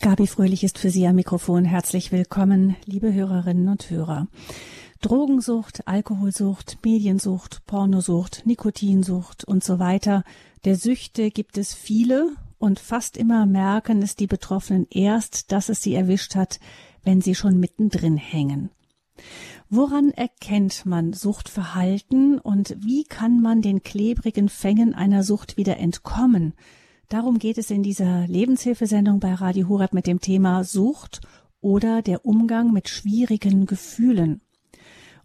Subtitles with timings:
[0.00, 1.64] Gabi Fröhlich ist für Sie am Mikrofon.
[1.64, 4.28] Herzlich willkommen, liebe Hörerinnen und Hörer.
[5.00, 10.22] Drogensucht, Alkoholsucht, Mediensucht, Pornosucht, Nikotinsucht und so weiter.
[10.64, 15.82] Der Süchte gibt es viele und fast immer merken es die Betroffenen erst, dass es
[15.82, 16.60] sie erwischt hat,
[17.02, 18.70] wenn sie schon mittendrin hängen.
[19.68, 26.54] Woran erkennt man Suchtverhalten und wie kann man den klebrigen Fängen einer Sucht wieder entkommen?
[27.08, 31.22] Darum geht es in dieser Lebenshilfesendung bei Radio Horeb mit dem Thema Sucht
[31.62, 34.42] oder der Umgang mit schwierigen Gefühlen.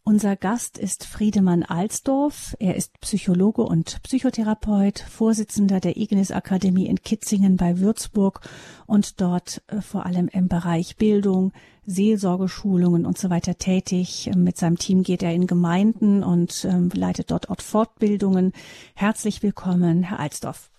[0.06, 2.56] Unser Gast ist Friedemann Alsdorf.
[2.60, 8.40] Er ist Psychologe und Psychotherapeut, Vorsitzender der Ignis Akademie in Kitzingen bei Würzburg
[8.86, 11.52] und dort äh, vor allem im Bereich Bildung,
[11.86, 14.32] Seelsorgeschulungen und so weiter tätig.
[14.34, 18.54] Mit seinem Team geht er in Gemeinden und ähm, leitet dort Ort Fortbildungen.
[18.96, 20.70] Herzlich willkommen, Herr Alsdorf.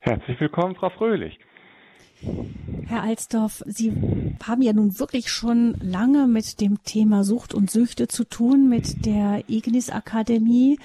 [0.00, 1.38] Herzlich willkommen, Frau Fröhlich.
[2.86, 3.92] Herr Alsdorf, Sie
[4.46, 9.04] haben ja nun wirklich schon lange mit dem Thema Sucht und Süchte zu tun, mit
[9.04, 10.78] der Ignis Akademie.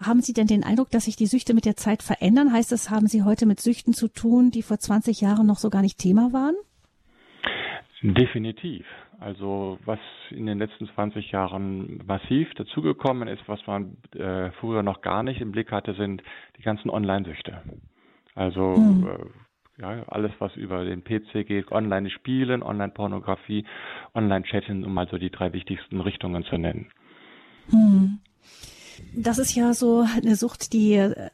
[0.00, 2.52] Haben Sie denn den Eindruck, dass sich die Süchte mit der Zeit verändern?
[2.52, 5.68] Heißt das, haben Sie heute mit Süchten zu tun, die vor 20 Jahren noch so
[5.68, 6.54] gar nicht Thema waren?
[8.02, 8.86] Definitiv.
[9.18, 9.98] Also was
[10.30, 15.40] in den letzten 20 Jahren massiv dazugekommen ist, was man äh, früher noch gar nicht
[15.40, 16.22] im Blick hatte, sind
[16.56, 17.62] die ganzen Online-Süchte.
[18.34, 19.06] Also hm.
[19.06, 23.64] äh, ja, alles, was über den PC geht, Online-Spielen, Online-Pornografie,
[24.14, 26.90] Online-Chatten, um mal so die drei wichtigsten Richtungen zu nennen.
[27.70, 28.18] Hm.
[29.14, 31.30] Das ist ja so eine Sucht, die äh,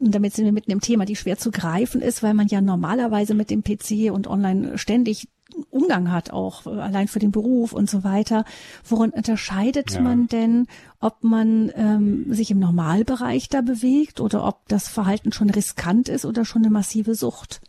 [0.00, 3.34] damit sind wir mitten im Thema, die schwer zu greifen ist, weil man ja normalerweise
[3.34, 5.28] mit dem PC und online ständig
[5.70, 8.44] Umgang hat, auch äh, allein für den Beruf und so weiter.
[8.88, 10.00] Worin unterscheidet ja.
[10.00, 10.66] man denn,
[11.00, 16.24] ob man ähm, sich im Normalbereich da bewegt oder ob das Verhalten schon riskant ist
[16.24, 17.60] oder schon eine massive Sucht?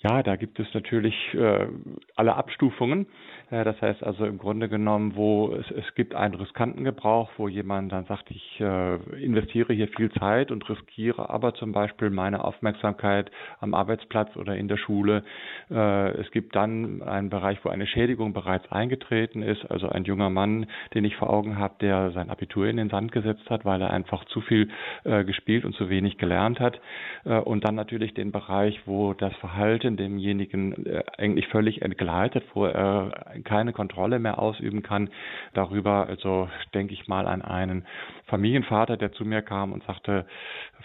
[0.00, 1.66] Ja, da gibt es natürlich äh,
[2.14, 3.06] alle Abstufungen.
[3.50, 7.48] Äh, das heißt also im Grunde genommen, wo es, es gibt einen riskanten Gebrauch, wo
[7.48, 12.44] jemand dann sagt, ich äh, investiere hier viel Zeit und riskiere aber zum Beispiel meine
[12.44, 15.24] Aufmerksamkeit am Arbeitsplatz oder in der Schule.
[15.68, 20.30] Äh, es gibt dann einen Bereich, wo eine Schädigung bereits eingetreten ist, also ein junger
[20.30, 23.82] Mann, den ich vor Augen habe, der sein Abitur in den Sand gesetzt hat, weil
[23.82, 24.68] er einfach zu viel
[25.02, 26.80] äh, gespielt und zu wenig gelernt hat.
[27.24, 32.44] Äh, und dann natürlich den Bereich, wo das Verhalten Patienten demjenigen äh, eigentlich völlig entgleitet,
[32.54, 35.10] wo er keine Kontrolle mehr ausüben kann
[35.54, 36.06] darüber.
[36.08, 37.86] Also denke ich mal an einen
[38.26, 40.26] Familienvater, der zu mir kam und sagte,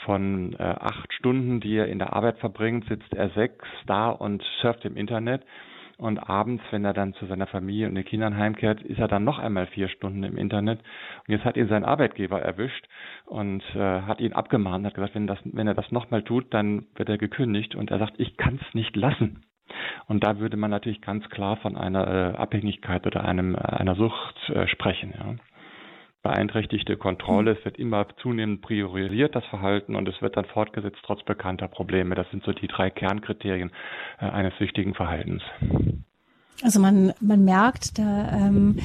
[0.06, 4.44] von äh, acht Stunden, die er in der Arbeit verbringt, sitzt er sechs da und
[4.62, 5.44] surft im Internet.
[5.98, 9.24] Und abends, wenn er dann zu seiner Familie und den Kindern heimkehrt, ist er dann
[9.24, 10.80] noch einmal vier Stunden im Internet.
[10.80, 12.88] Und jetzt hat ihn sein Arbeitgeber erwischt
[13.26, 16.88] und äh, hat ihn abgemahnt, hat gesagt, wenn, das, wenn er das nochmal tut, dann
[16.96, 17.76] wird er gekündigt.
[17.76, 19.44] Und er sagt, ich kann es nicht lassen.
[20.08, 23.96] Und da würde man natürlich ganz klar von einer äh, Abhängigkeit oder einem, äh, einer
[23.96, 25.14] Sucht äh, sprechen.
[25.18, 25.36] Ja
[26.24, 27.52] beeinträchtigte Kontrolle.
[27.52, 32.16] Es wird immer zunehmend priorisiert, das Verhalten, und es wird dann fortgesetzt trotz bekannter Probleme.
[32.16, 33.72] Das sind so die drei Kernkriterien
[34.20, 35.44] äh, eines süchtigen Verhaltens.
[36.64, 38.80] Also man, man merkt, da ähm,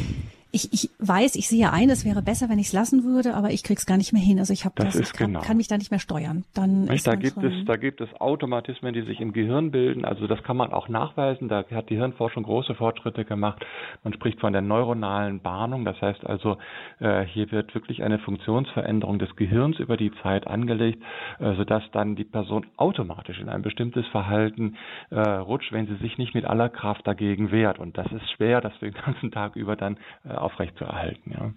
[0.50, 3.50] ich, ich weiß, ich sehe ein, es wäre besser, wenn ich es lassen würde, aber
[3.50, 4.38] ich krieg's gar nicht mehr hin.
[4.38, 5.40] Also ich habe das, das ich kann, genau.
[5.40, 6.44] kann, mich da nicht mehr steuern.
[6.54, 10.06] Dann nicht, da gibt es, da gibt es Automatismen, die sich im Gehirn bilden.
[10.06, 11.48] Also das kann man auch nachweisen.
[11.48, 13.64] Da hat die Hirnforschung große Fortschritte gemacht.
[14.04, 15.84] Man spricht von der neuronalen Bahnung.
[15.84, 16.56] Das heißt also,
[16.98, 21.02] äh, hier wird wirklich eine Funktionsveränderung des Gehirns über die Zeit angelegt,
[21.40, 24.76] äh, sodass dann die Person automatisch in ein bestimmtes Verhalten
[25.10, 27.78] äh, rutscht, wenn sie sich nicht mit aller Kraft dagegen wehrt.
[27.78, 31.32] Und das ist schwer, das den ganzen Tag über dann äh, aufrechtzuerhalten.
[31.32, 31.54] Ja.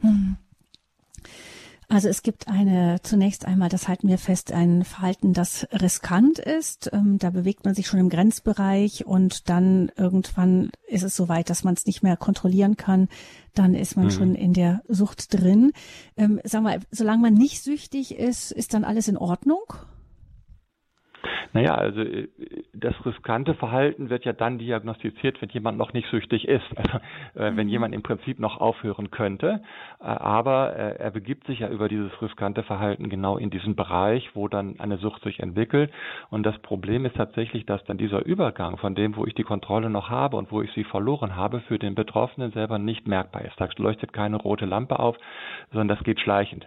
[0.00, 0.36] Hm.
[1.90, 6.90] Also es gibt eine, zunächst einmal, das halten wir fest, ein Verhalten, das riskant ist.
[6.92, 11.48] Ähm, da bewegt man sich schon im Grenzbereich und dann irgendwann ist es so weit,
[11.48, 13.08] dass man es nicht mehr kontrollieren kann.
[13.54, 14.10] Dann ist man mhm.
[14.10, 15.72] schon in der Sucht drin.
[16.18, 19.62] Ähm, sagen wir, solange man nicht süchtig ist, ist dann alles in Ordnung?
[21.52, 22.28] Naja, also äh,
[22.72, 26.64] das riskante Verhalten wird ja dann diagnostiziert, wenn jemand noch nicht süchtig ist.
[26.76, 26.98] Also
[27.34, 27.72] äh, wenn mhm.
[27.72, 29.62] jemand im Prinzip noch aufhören könnte,
[30.00, 34.28] äh, aber äh, er begibt sich ja über dieses riskante Verhalten genau in diesen Bereich,
[34.34, 35.90] wo dann eine Sucht sich entwickelt.
[36.30, 39.90] Und das Problem ist tatsächlich, dass dann dieser Übergang von dem, wo ich die Kontrolle
[39.90, 43.60] noch habe und wo ich sie verloren habe, für den Betroffenen selber nicht merkbar ist.
[43.60, 45.16] Da leuchtet keine rote Lampe auf,
[45.70, 46.66] sondern das geht schleichend.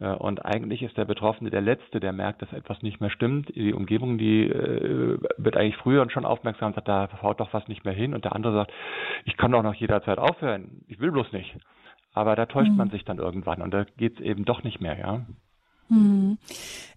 [0.00, 3.54] Äh, und eigentlich ist der Betroffene der Letzte, der merkt, dass etwas nicht mehr stimmt.
[3.54, 7.84] Die Umgebung, die äh, wird eigentlich früher schon aufmerksam, sagt, da haut doch was nicht
[7.84, 8.14] mehr hin.
[8.14, 8.72] Und der andere sagt,
[9.24, 11.56] ich kann doch noch jederzeit aufhören, ich will bloß nicht.
[12.14, 12.76] Aber da täuscht mhm.
[12.76, 15.26] man sich dann irgendwann und da geht es eben doch nicht mehr, ja.
[15.88, 16.36] Hm.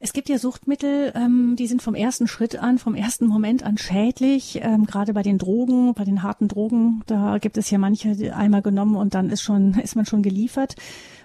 [0.01, 3.77] Es gibt ja Suchtmittel, ähm, die sind vom ersten Schritt an, vom ersten Moment an
[3.77, 4.59] schädlich.
[4.61, 8.31] Ähm, gerade bei den Drogen, bei den harten Drogen, da gibt es ja manche die
[8.31, 10.75] einmal genommen und dann ist schon ist man schon geliefert.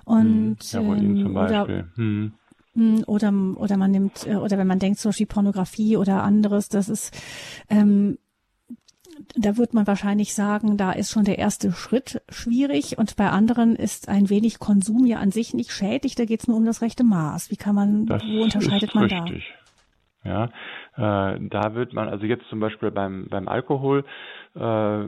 [0.07, 1.61] Und hm, Heroin ähm, zum Beispiel.
[1.61, 2.33] Oder, hm.
[2.75, 3.05] hm.
[3.07, 6.89] oder oder man nimmt äh, oder wenn man denkt zum Beispiel Pornografie oder anderes, das
[6.89, 7.13] ist
[7.69, 8.17] ähm,
[9.35, 13.75] da wird man wahrscheinlich sagen, da ist schon der erste Schritt schwierig und bei anderen
[13.75, 16.83] ist ein wenig Konsum ja an sich nicht schädlich, da geht es nur um das
[16.83, 17.51] rechte Maß.
[17.51, 19.45] Wie kann man, das wo unterscheidet man richtig.
[19.49, 19.66] da?
[20.27, 20.45] Ja,
[20.97, 24.05] äh, da wird man, also jetzt zum Beispiel beim, beim Alkohol,
[24.57, 25.05] äh,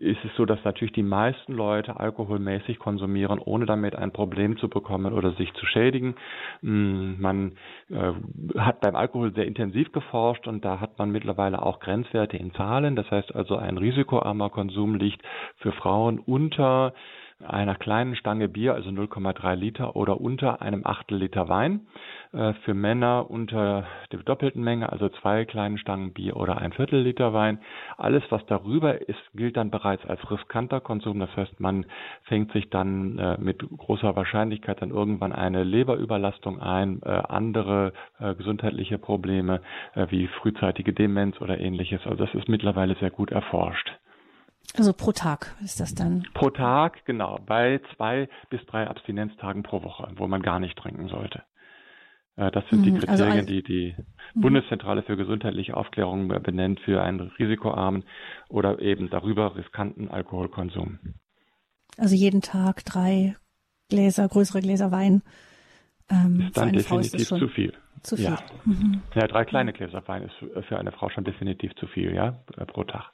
[0.00, 4.68] ist es so, dass natürlich die meisten Leute alkoholmäßig konsumieren, ohne damit ein Problem zu
[4.68, 6.16] bekommen oder sich zu schädigen.
[6.62, 7.52] Mm, man
[7.90, 8.12] äh,
[8.58, 12.96] hat beim Alkohol sehr intensiv geforscht und da hat man mittlerweile auch Grenzwerte in Zahlen.
[12.96, 15.22] Das heißt also, ein risikoarmer Konsum liegt
[15.58, 16.92] für Frauen unter
[17.46, 21.86] einer kleinen Stange Bier, also 0,3 Liter oder unter einem Achtel Liter Wein.
[22.32, 27.00] Äh, für Männer unter der doppelten Menge, also zwei kleinen Stangen Bier oder ein Viertel
[27.00, 27.60] Liter Wein.
[27.96, 31.20] Alles, was darüber ist, gilt dann bereits als riskanter Konsum.
[31.20, 31.86] Das heißt, man
[32.24, 38.98] fängt sich dann äh, mit großer Wahrscheinlichkeit dann irgendwann eine Leberüberlastung ein, äh, andere gesundheitliche
[38.98, 39.60] Probleme
[40.08, 42.00] wie frühzeitige Demenz oder ähnliches.
[42.04, 43.90] Also das ist mittlerweile sehr gut erforscht.
[44.76, 46.26] Also pro Tag ist das dann?
[46.34, 51.08] Pro Tag, genau, bei zwei bis drei Abstinenztagen pro Woche, wo man gar nicht trinken
[51.08, 51.42] sollte.
[52.36, 53.94] Äh, das sind die mhm, also Kriterien, also die die
[54.34, 54.40] mhm.
[54.40, 58.04] Bundeszentrale für gesundheitliche Aufklärung benennt für einen risikoarmen
[58.48, 60.98] oder eben darüber riskanten Alkoholkonsum.
[61.96, 63.36] Also jeden Tag drei
[63.88, 65.22] Gläser, größere Gläser Wein.
[66.10, 67.72] Ähm, ist dann definitiv ist zu viel.
[68.02, 68.26] Zu viel.
[68.26, 68.38] Ja.
[68.64, 69.02] Mhm.
[69.14, 72.38] ja, drei kleine Gläser Wein ist für eine Frau schon definitiv zu viel, ja,
[72.68, 73.10] pro Tag.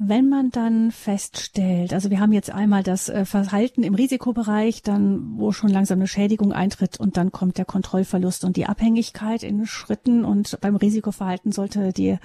[0.00, 5.36] Wenn man dann feststellt, also wir haben jetzt einmal das äh, Verhalten im Risikobereich, dann
[5.38, 9.66] wo schon langsam eine Schädigung eintritt und dann kommt der Kontrollverlust und die Abhängigkeit in
[9.66, 12.16] Schritten und beim Risikoverhalten sollte die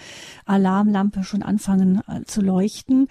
[0.45, 3.07] Alarmlampe schon anfangen äh, zu leuchten.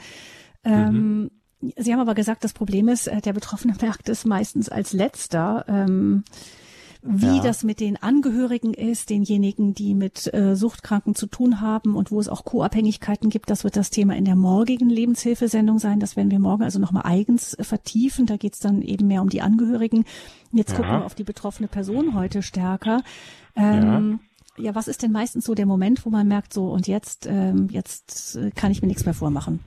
[0.62, 1.30] Ähm,
[1.60, 1.72] mhm.
[1.76, 5.64] Sie haben aber gesagt, das Problem ist, äh, der Betroffene merkt es meistens als letzter.
[7.04, 7.42] Wie ja.
[7.42, 12.20] das mit den Angehörigen ist, denjenigen, die mit äh, Suchtkranken zu tun haben und wo
[12.20, 13.50] es auch Co-Abhängigkeiten gibt.
[13.50, 15.98] Das wird das Thema in der morgigen Lebenshilfesendung sein.
[15.98, 18.26] Das werden wir morgen also nochmal eigens vertiefen.
[18.26, 20.04] Da geht es dann eben mehr um die Angehörigen.
[20.52, 20.76] Jetzt ja.
[20.76, 23.02] gucken wir auf die betroffene Person heute stärker.
[23.56, 24.20] Ähm,
[24.56, 24.66] ja.
[24.66, 27.66] ja, was ist denn meistens so der Moment, wo man merkt, so und jetzt, ähm,
[27.68, 29.58] jetzt äh, kann ich mir nichts mehr vormachen?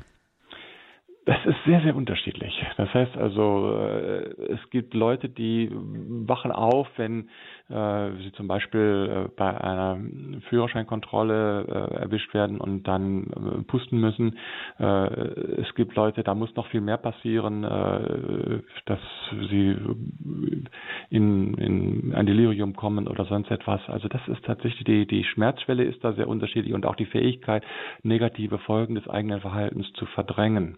[1.25, 2.54] Das ist sehr, sehr unterschiedlich.
[2.77, 7.30] Das heißt also, äh, es gibt Leute, die wachen auf, wenn
[7.68, 9.98] äh, sie zum Beispiel äh, bei einer
[10.50, 14.38] Führerscheinkontrolle erwischt werden und dann pusten müssen.
[14.77, 19.00] es gibt Leute, da muss noch viel mehr passieren, dass
[19.50, 19.75] sie
[21.10, 23.81] in, in ein Delirium kommen oder sonst etwas.
[23.88, 27.63] Also das ist tatsächlich die, die Schmerzschwelle ist da sehr unterschiedlich und auch die Fähigkeit,
[28.04, 30.77] negative Folgen des eigenen Verhaltens zu verdrängen.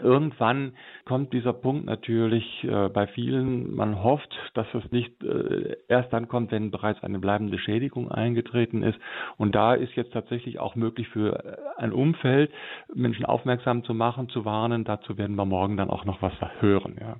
[0.00, 0.72] Irgendwann
[1.04, 3.74] kommt dieser Punkt natürlich äh, bei vielen.
[3.74, 8.82] Man hofft, dass es nicht äh, erst dann kommt, wenn bereits eine bleibende Schädigung eingetreten
[8.82, 8.98] ist.
[9.36, 12.50] Und da ist jetzt tatsächlich auch möglich für äh, ein Umfeld,
[12.92, 14.84] Menschen aufmerksam zu machen, zu warnen.
[14.84, 16.96] Dazu werden wir morgen dann auch noch was hören.
[17.00, 17.16] Ja.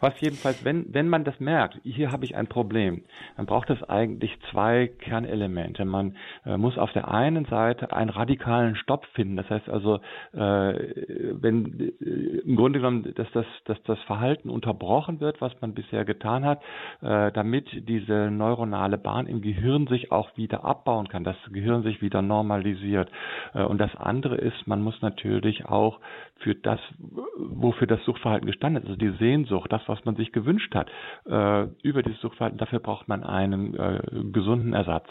[0.00, 3.02] Was jedenfalls, wenn, wenn man das merkt, hier habe ich ein Problem,
[3.36, 5.84] dann braucht es eigentlich zwei Kernelemente.
[5.84, 9.36] Man äh, muss auf der einen Seite einen radikalen Stopp finden.
[9.36, 9.96] Das heißt also,
[10.32, 15.74] äh, wenn äh, im Grunde genommen, dass das, dass das Verhalten unterbrochen wird, was man
[15.74, 16.62] bisher getan hat,
[17.02, 22.02] äh, damit diese neuronale Bahn im Gehirn sich auch wieder abbauen kann, das Gehirn sich
[22.02, 23.10] wieder normalisiert.
[23.54, 26.00] Äh, und das andere ist, man muss natürlich auch
[26.38, 26.80] für das,
[27.36, 30.88] wofür das Suchtverhalten gestanden ist, also die Sehnsucht, das, was man sich gewünscht hat,
[31.26, 34.00] äh, über dieses Suchtverhalten, dafür braucht man einen äh,
[34.32, 35.06] gesunden Ersatz.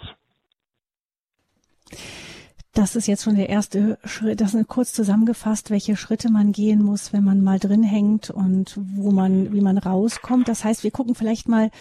[2.74, 6.84] Das ist jetzt schon der erste Schritt, das ist kurz zusammengefasst, welche Schritte man gehen
[6.84, 10.50] muss, wenn man mal drin hängt und wo man, wie man rauskommt.
[10.50, 11.72] Das heißt, wir gucken vielleicht mal,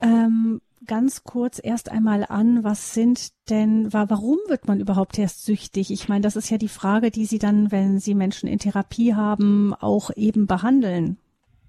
[0.00, 5.90] ähm, ganz kurz erst einmal an, was sind denn, warum wird man überhaupt erst süchtig?
[5.90, 9.14] Ich meine, das ist ja die Frage, die Sie dann, wenn Sie Menschen in Therapie
[9.14, 11.18] haben, auch eben behandeln.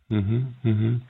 [0.10, 1.02] Mhm, mhm.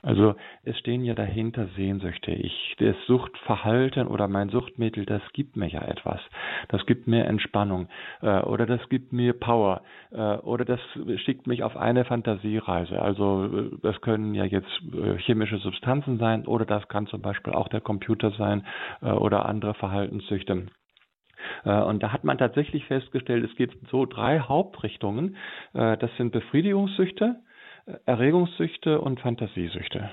[0.00, 2.30] Also es stehen ja dahinter Sehnsüchte.
[2.30, 6.20] Ich, das Suchtverhalten oder mein Suchtmittel, das gibt mir ja etwas.
[6.68, 7.88] Das gibt mir Entspannung
[8.22, 10.78] äh, oder das gibt mir Power äh, oder das
[11.16, 13.02] schickt mich auf eine Fantasiereise.
[13.02, 17.52] Also äh, das können ja jetzt äh, chemische Substanzen sein oder das kann zum Beispiel
[17.52, 18.64] auch der Computer sein
[19.02, 20.66] äh, oder andere Verhaltenssüchte.
[21.64, 25.36] Äh, und da hat man tatsächlich festgestellt, es gibt so drei Hauptrichtungen.
[25.72, 27.36] Das sind Befriedigungssüchte,
[28.06, 30.10] Erregungssüchte und Fantasiesüchte.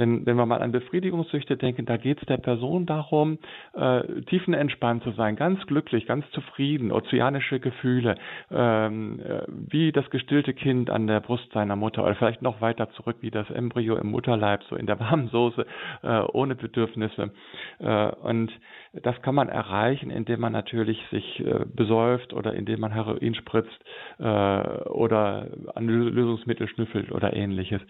[0.00, 3.38] Wenn, wenn wir mal an Befriedigungssüchte denken, da geht es der Person darum,
[3.74, 8.16] äh, tiefenentspannt zu sein, ganz glücklich, ganz zufrieden, ozeanische Gefühle,
[8.50, 12.90] ähm, äh, wie das gestillte Kind an der Brust seiner Mutter oder vielleicht noch weiter
[12.92, 15.66] zurück wie das Embryo im Mutterleib, so in der warmen Soße,
[16.02, 17.32] äh, ohne Bedürfnisse.
[17.78, 18.50] Äh, und
[18.92, 23.78] das kann man erreichen, indem man natürlich sich äh, besäuft oder indem man Heroin spritzt
[24.18, 27.80] äh, oder an Lösungsmittel schnüffelt oder ähnliches.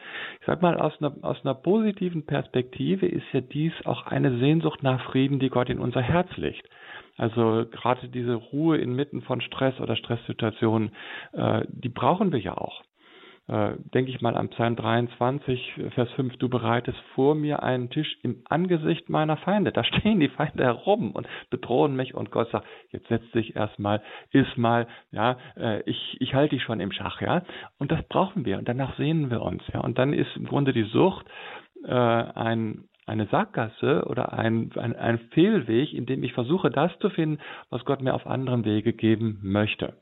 [0.41, 4.39] Ich sag mal, aus einer, aus einer positiven positiven Perspektive ist ja dies auch eine
[4.39, 6.67] Sehnsucht nach Frieden, die Gott in unser Herz legt.
[7.19, 10.93] Also gerade diese Ruhe inmitten von Stress oder Stresssituationen,
[11.33, 12.83] äh, die brauchen wir ja auch
[13.51, 18.17] äh, denke ich mal an Psalm 23, Vers 5, du bereitest vor mir einen Tisch
[18.23, 19.73] im Angesicht meiner Feinde.
[19.73, 24.03] Da stehen die Feinde herum und bedrohen mich und Gott sagt, jetzt setz dich erstmal,
[24.31, 27.43] iss mal, ja, äh, ich, ich halte dich schon im Schach, ja.
[27.79, 29.81] Und das brauchen wir und danach sehnen wir uns, ja.
[29.81, 31.27] Und dann ist im Grunde die Sucht
[31.85, 37.11] äh, ein, eine Sackgasse oder ein, ein, ein Fehlweg, in dem ich versuche, das zu
[37.11, 37.39] finden,
[37.71, 39.95] was Gott mir auf anderem Wege geben möchte.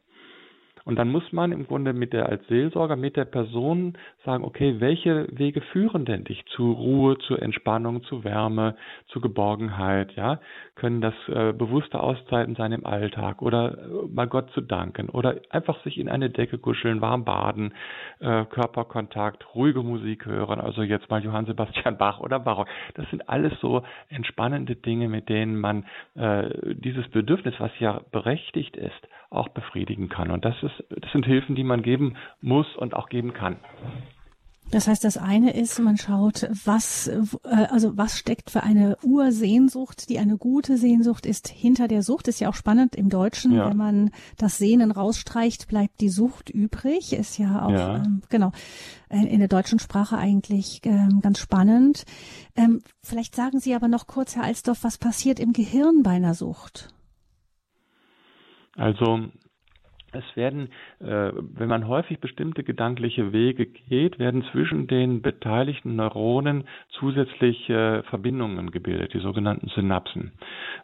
[0.89, 4.77] Und dann muss man im Grunde mit der als Seelsorger mit der Person sagen, okay,
[4.79, 8.75] welche Wege führen denn dich zu Ruhe, zu Entspannung, zu Wärme,
[9.09, 10.41] zu Geborgenheit, ja?
[10.77, 15.35] Können das äh, bewusste Auszeiten sein im Alltag oder äh, mal Gott zu danken oder
[15.51, 17.75] einfach sich in eine Decke kuscheln, warm baden,
[18.21, 22.69] äh, Körperkontakt, ruhige Musik hören, also jetzt mal Johann Sebastian Bach oder Barock.
[22.95, 28.75] Das sind alles so entspannende Dinge, mit denen man äh, dieses Bedürfnis, was ja berechtigt
[28.75, 30.31] ist, auch befriedigen kann.
[30.31, 33.57] Und das ist das sind Hilfen, die man geben muss und auch geben kann.
[34.71, 37.23] Das heißt, das eine ist, man schaut, was, äh,
[37.71, 42.29] also was steckt für eine Ursehnsucht, die eine gute Sehnsucht ist hinter der Sucht.
[42.29, 43.71] Ist ja auch spannend im Deutschen, ja.
[43.71, 47.15] wenn man das Sehnen rausstreicht, bleibt die Sucht übrig.
[47.15, 47.97] Ist ja auch, ja.
[47.97, 48.53] Ähm, genau,
[49.09, 52.05] äh, in der deutschen Sprache eigentlich ähm, ganz spannend.
[52.55, 56.35] Ähm, vielleicht sagen Sie aber noch kurz, Herr Alsdorf, was passiert im Gehirn bei einer
[56.35, 56.93] Sucht?
[58.77, 59.31] Also
[60.13, 60.69] es werden,
[61.01, 68.71] äh, wenn man häufig bestimmte gedankliche Wege geht, werden zwischen den beteiligten Neuronen zusätzliche Verbindungen
[68.71, 70.33] gebildet, die sogenannten Synapsen.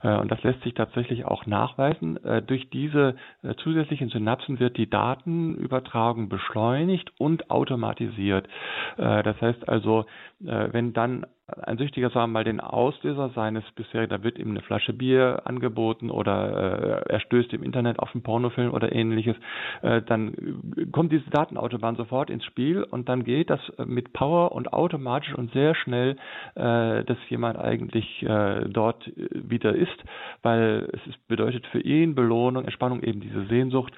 [0.02, 2.22] Äh, und das lässt sich tatsächlich auch nachweisen.
[2.24, 3.16] Äh, durch diese
[3.58, 8.48] zusätzlichen Synapsen wird die Datenübertragung beschleunigt und automatisiert.
[8.96, 10.06] Das heißt also,
[10.40, 14.62] wenn dann ein Süchtiger, sagen wir mal, den Auslöser seines bisherigen, da wird ihm eine
[14.62, 19.36] Flasche Bier angeboten oder äh, er stößt im Internet auf einen Pornofilm oder ähnliches,
[19.82, 24.72] äh, dann kommt diese Datenautobahn sofort ins Spiel und dann geht das mit Power und
[24.72, 26.16] automatisch und sehr schnell,
[26.54, 30.04] äh, dass jemand eigentlich äh, dort wieder ist,
[30.42, 33.92] weil es ist, bedeutet für ihn Belohnung, Entspannung, eben diese Sehnsucht.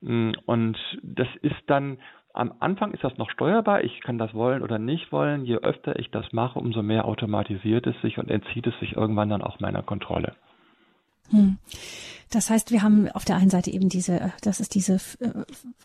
[0.00, 1.98] Mm, und das ist dann
[2.38, 3.82] am Anfang ist das noch steuerbar.
[3.82, 5.44] Ich kann das wollen oder nicht wollen.
[5.44, 9.28] Je öfter ich das mache, umso mehr automatisiert es sich und entzieht es sich irgendwann
[9.28, 10.34] dann auch meiner Kontrolle.
[11.30, 11.58] Hm.
[12.30, 15.30] Das heißt, wir haben auf der einen Seite eben diese, das ist diese äh,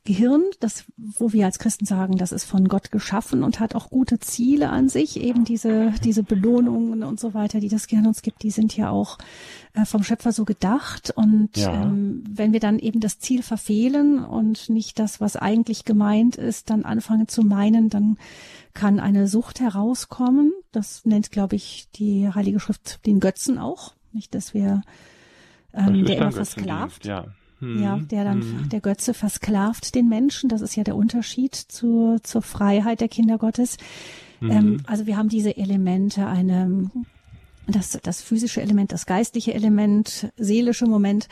[0.03, 3.89] Gehirn, das, wo wir als Christen sagen, das ist von Gott geschaffen und hat auch
[3.89, 8.21] gute Ziele an sich, eben diese, diese Belohnungen und so weiter, die das Gehirn uns
[8.21, 9.19] gibt, die sind ja auch
[9.73, 11.13] äh, vom Schöpfer so gedacht.
[11.15, 11.83] Und ja.
[11.83, 16.69] ähm, wenn wir dann eben das Ziel verfehlen und nicht das, was eigentlich gemeint ist,
[16.69, 18.17] dann anfangen zu meinen, dann
[18.73, 20.51] kann eine Sucht herauskommen.
[20.73, 23.93] Das nennt, glaube ich, die Heilige Schrift den Götzen auch.
[24.11, 24.81] Nicht, dass wir
[25.73, 27.05] ähm, der immer versklavt.
[27.05, 27.25] Ja.
[27.59, 27.81] Hm.
[27.81, 28.69] ja, der dann, hm.
[28.69, 30.49] der Götze versklavt den Menschen.
[30.49, 33.77] Das ist ja der Unterschied zur, zur Freiheit der Kinder Gottes.
[34.39, 34.51] Hm.
[34.51, 36.89] Ähm, also wir haben diese Elemente, eine,
[37.67, 41.29] das, das physische Element, das geistliche Element, seelische Moment,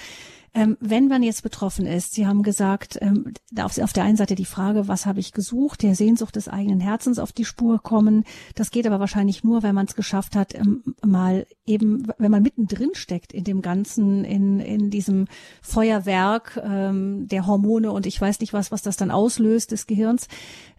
[0.54, 4.36] ähm, wenn man jetzt betroffen ist, Sie haben gesagt, ähm, auf, auf der einen Seite
[4.36, 8.26] die Frage, was habe ich gesucht, der Sehnsucht des eigenen Herzens auf die Spur kommen.
[8.56, 12.44] Das geht aber wahrscheinlich nur, wenn man es geschafft hat, ähm, mal eben, wenn man
[12.44, 15.28] mittendrin steckt in dem Ganzen, in, in diesem
[15.62, 20.28] Feuerwerk ähm, der Hormone und ich weiß nicht was, was das dann auslöst des Gehirns,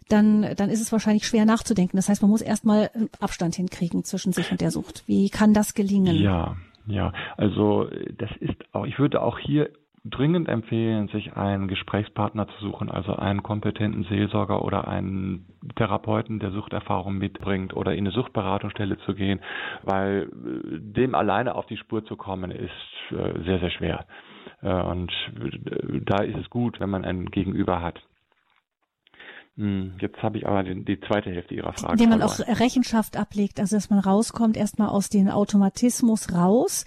[0.08, 1.96] dann, dann ist es wahrscheinlich schwer nachzudenken.
[1.96, 5.04] Das heißt, man muss erstmal Abstand hinkriegen zwischen sich und der Sucht.
[5.06, 6.16] Wie kann das gelingen?
[6.16, 9.70] Ja, ja, also das ist auch, ich würde auch hier
[10.04, 15.46] dringend empfehlen, sich einen Gesprächspartner zu suchen, also einen kompetenten Seelsorger oder einen
[15.76, 19.40] Therapeuten, der Suchterfahrung mitbringt oder in eine Suchtberatungsstelle zu gehen,
[19.82, 22.70] weil äh, dem alleine auf die Spur zu kommen ist
[23.12, 24.06] äh, sehr, sehr schwer.
[24.60, 25.12] Äh, und
[26.04, 28.00] da ist es gut, wenn man einen Gegenüber hat.
[29.56, 31.92] Hm, jetzt habe ich aber die, die, zweite Hälfte Ihrer Frage.
[31.92, 36.86] Indem man auch Rechenschaft ablegt, also dass man rauskommt, erstmal aus dem Automatismus raus.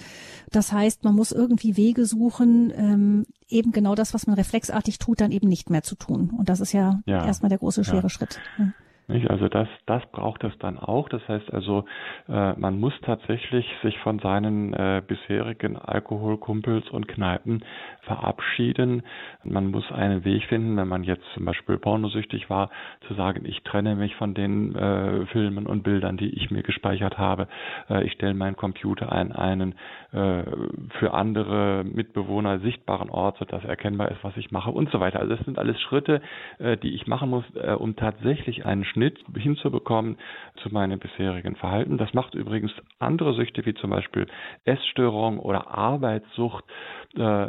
[0.52, 5.22] Das heißt, man muss irgendwie Wege suchen, ähm, eben genau das, was man reflexartig tut,
[5.22, 6.32] dann eben nicht mehr zu tun.
[6.36, 7.26] Und das ist ja, ja.
[7.26, 8.10] erstmal der große, schwere ja.
[8.10, 8.40] Schritt.
[8.58, 8.74] Ja.
[9.08, 9.30] Nicht?
[9.30, 11.10] Also das, das braucht es dann auch.
[11.10, 11.86] Das heißt also,
[12.28, 17.64] äh, man muss tatsächlich sich von seinen äh, bisherigen Alkoholkumpels und Kneipen
[18.02, 19.04] verabschieden.
[19.44, 22.72] Man muss einen Weg finden, wenn man jetzt zum Beispiel pornosüchtig war,
[23.08, 27.20] zu sagen, ich trenne mich von den äh, Filmen und Bildern, die ich mir gespeichert
[27.20, 27.48] habe.
[27.90, 29.76] Äh, ich stelle meinen Computer an einen
[30.14, 30.44] äh,
[30.98, 35.20] für andere Mitbewohner sichtbaren Ort, sodass erkennbar ist, was ich mache und so weiter.
[35.20, 36.22] Also das sind alles Schritte,
[36.58, 37.46] äh, die ich machen muss,
[37.78, 40.18] um tatsächlich einen Schnitt hinzubekommen
[40.64, 41.98] zu meinem bisherigen Verhalten.
[41.98, 44.28] Das macht übrigens andere Süchte wie zum Beispiel
[44.64, 46.64] Essstörung oder Arbeitssucht
[47.18, 47.48] äh,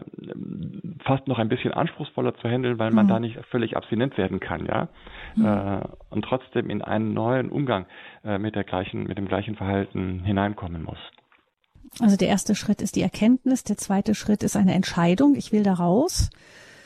[1.04, 3.10] fast noch ein bisschen anspruchsvoller zu handeln, weil man mhm.
[3.10, 4.88] da nicht völlig abstinent werden kann, ja,
[5.36, 5.46] mhm.
[5.46, 7.86] äh, und trotzdem in einen neuen Umgang
[8.24, 10.98] äh, mit der gleichen, mit dem gleichen Verhalten hineinkommen muss.
[12.00, 15.62] Also der erste Schritt ist die Erkenntnis, der zweite Schritt ist eine Entscheidung, ich will
[15.62, 16.30] da raus.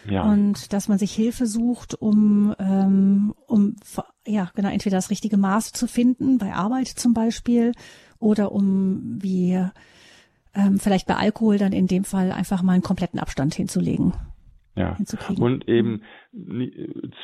[0.09, 0.23] Ja.
[0.23, 3.76] Und dass man sich Hilfe sucht, um, ähm, um
[4.30, 7.72] ja, genau, entweder das richtige Maß zu finden, bei Arbeit zum Beispiel,
[8.18, 9.64] oder um wie
[10.54, 14.12] ähm, vielleicht bei Alkohol dann in dem Fall einfach mal einen kompletten Abstand hinzulegen.
[14.76, 14.96] Ja,
[15.37, 16.02] und eben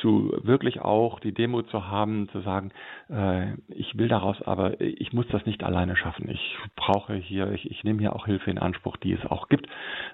[0.01, 2.71] zu wirklich auch die Demo zu haben, zu sagen,
[3.09, 6.29] äh, ich will daraus, aber ich muss das nicht alleine schaffen.
[6.29, 9.67] Ich brauche hier, ich, ich nehme hier auch Hilfe in Anspruch, die es auch gibt.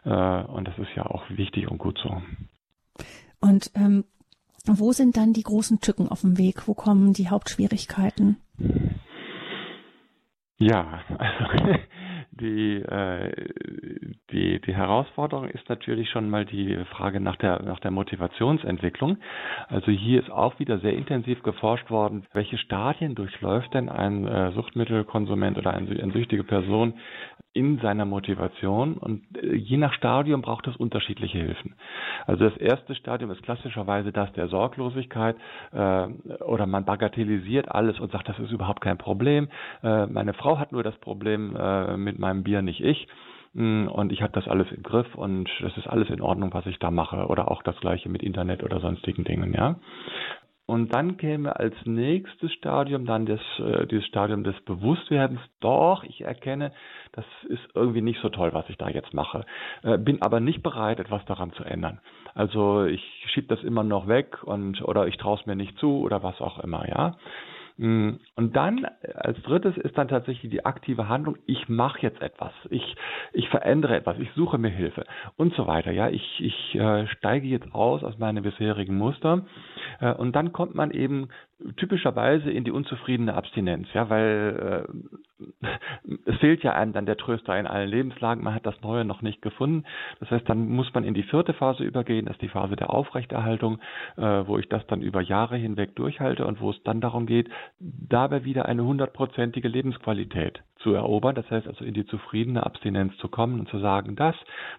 [0.06, 2.22] Äh, und das ist ja auch wichtig und gut so.
[3.42, 4.06] Und ähm,
[4.66, 6.68] wo sind dann die großen Tücken auf dem Weg?
[6.68, 8.38] Wo kommen die Hauptschwierigkeiten?
[10.58, 11.74] Ja, also
[12.40, 13.32] die, äh,
[14.32, 19.18] die, die Herausforderung ist natürlich schon mal die Frage nach der, nach der Motivationsentwicklung.
[19.68, 24.52] Also hier ist auch wieder sehr intensiv geforscht worden, welche Stadien durchläuft denn ein äh,
[24.54, 26.94] Suchtmittelkonsument oder eine, eine süchtige Person
[27.54, 31.76] in seiner Motivation und äh, je nach Stadium braucht es unterschiedliche Hilfen.
[32.26, 35.36] Also das erste Stadium ist klassischerweise das der Sorglosigkeit
[35.72, 36.08] äh,
[36.44, 39.50] oder man bagatellisiert alles und sagt, das ist überhaupt kein Problem.
[39.84, 43.08] Äh, meine Frau hat nur das Problem äh, mit meinem Bier, nicht ich
[43.54, 46.66] mm, und ich habe das alles im Griff und das ist alles in Ordnung, was
[46.66, 49.76] ich da mache oder auch das gleiche mit Internet oder sonstigen Dingen, ja.
[50.66, 55.42] Und dann käme als nächstes Stadium dann das, äh, dieses Stadium des Bewusstwerdens.
[55.60, 56.72] Doch, ich erkenne,
[57.12, 59.46] das ist irgendwie nicht so toll, was ich da jetzt mache.
[59.84, 62.00] Äh, bin aber nicht bereit, etwas daran zu ändern.
[62.34, 66.00] Also ich schiebe das immer noch weg und oder ich traue es mir nicht zu
[66.00, 67.18] oder was auch immer, ja.
[67.78, 71.38] Mm, und dann als drittes ist dann tatsächlich die aktive Handlung.
[71.46, 72.52] Ich mache jetzt etwas.
[72.70, 72.96] Ich,
[73.34, 74.18] ich verändere etwas.
[74.20, 75.06] Ich suche mir Hilfe
[75.38, 75.92] und so weiter.
[75.92, 79.46] Ja, ich, ich äh, steige jetzt aus aus meinen bisherigen Muster.
[80.00, 81.30] Äh, und dann kommt man eben
[81.78, 85.58] typischerweise in die unzufriedene Abstinenz, ja, weil äh,
[86.26, 89.22] es fehlt ja einem dann der Tröster in allen Lebenslagen, man hat das Neue noch
[89.22, 89.86] nicht gefunden.
[90.20, 92.90] Das heißt, dann muss man in die vierte Phase übergehen, das ist die Phase der
[92.90, 93.80] Aufrechterhaltung,
[94.18, 97.50] äh, wo ich das dann über Jahre hinweg durchhalte und wo es dann darum geht,
[97.80, 103.28] dabei wieder eine hundertprozentige Lebensqualität zu erobern, das heißt also in die zufriedene Abstinenz zu
[103.28, 104.36] kommen und zu sagen, das,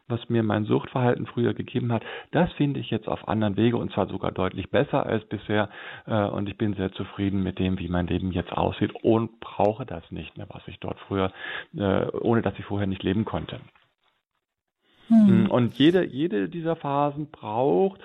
[0.06, 3.92] was mir mein Suchtverhalten früher gegeben hat, das finde ich jetzt auf anderen Wege und
[3.92, 5.68] zwar sogar deutlich besser als bisher
[6.06, 9.86] äh, und ich bin sehr zufrieden mit dem, wie mein Leben jetzt aussieht und brauche
[9.86, 11.32] das nicht mehr, was ich dort früher,
[11.76, 13.60] äh, ohne dass ich vorher nicht leben konnte.
[15.08, 15.50] Hm.
[15.50, 18.00] Und jede, jede dieser Phasen braucht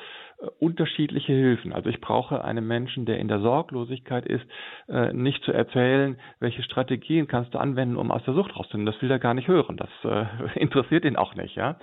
[0.59, 1.73] unterschiedliche Hilfen.
[1.73, 4.45] Also ich brauche einen Menschen, der in der Sorglosigkeit ist,
[4.87, 8.85] äh, nicht zu erzählen, welche Strategien kannst du anwenden, um aus der Sucht rauszukommen.
[8.85, 9.77] Das will er gar nicht hören.
[9.77, 11.55] Das äh, interessiert ihn auch nicht.
[11.55, 11.77] Ja?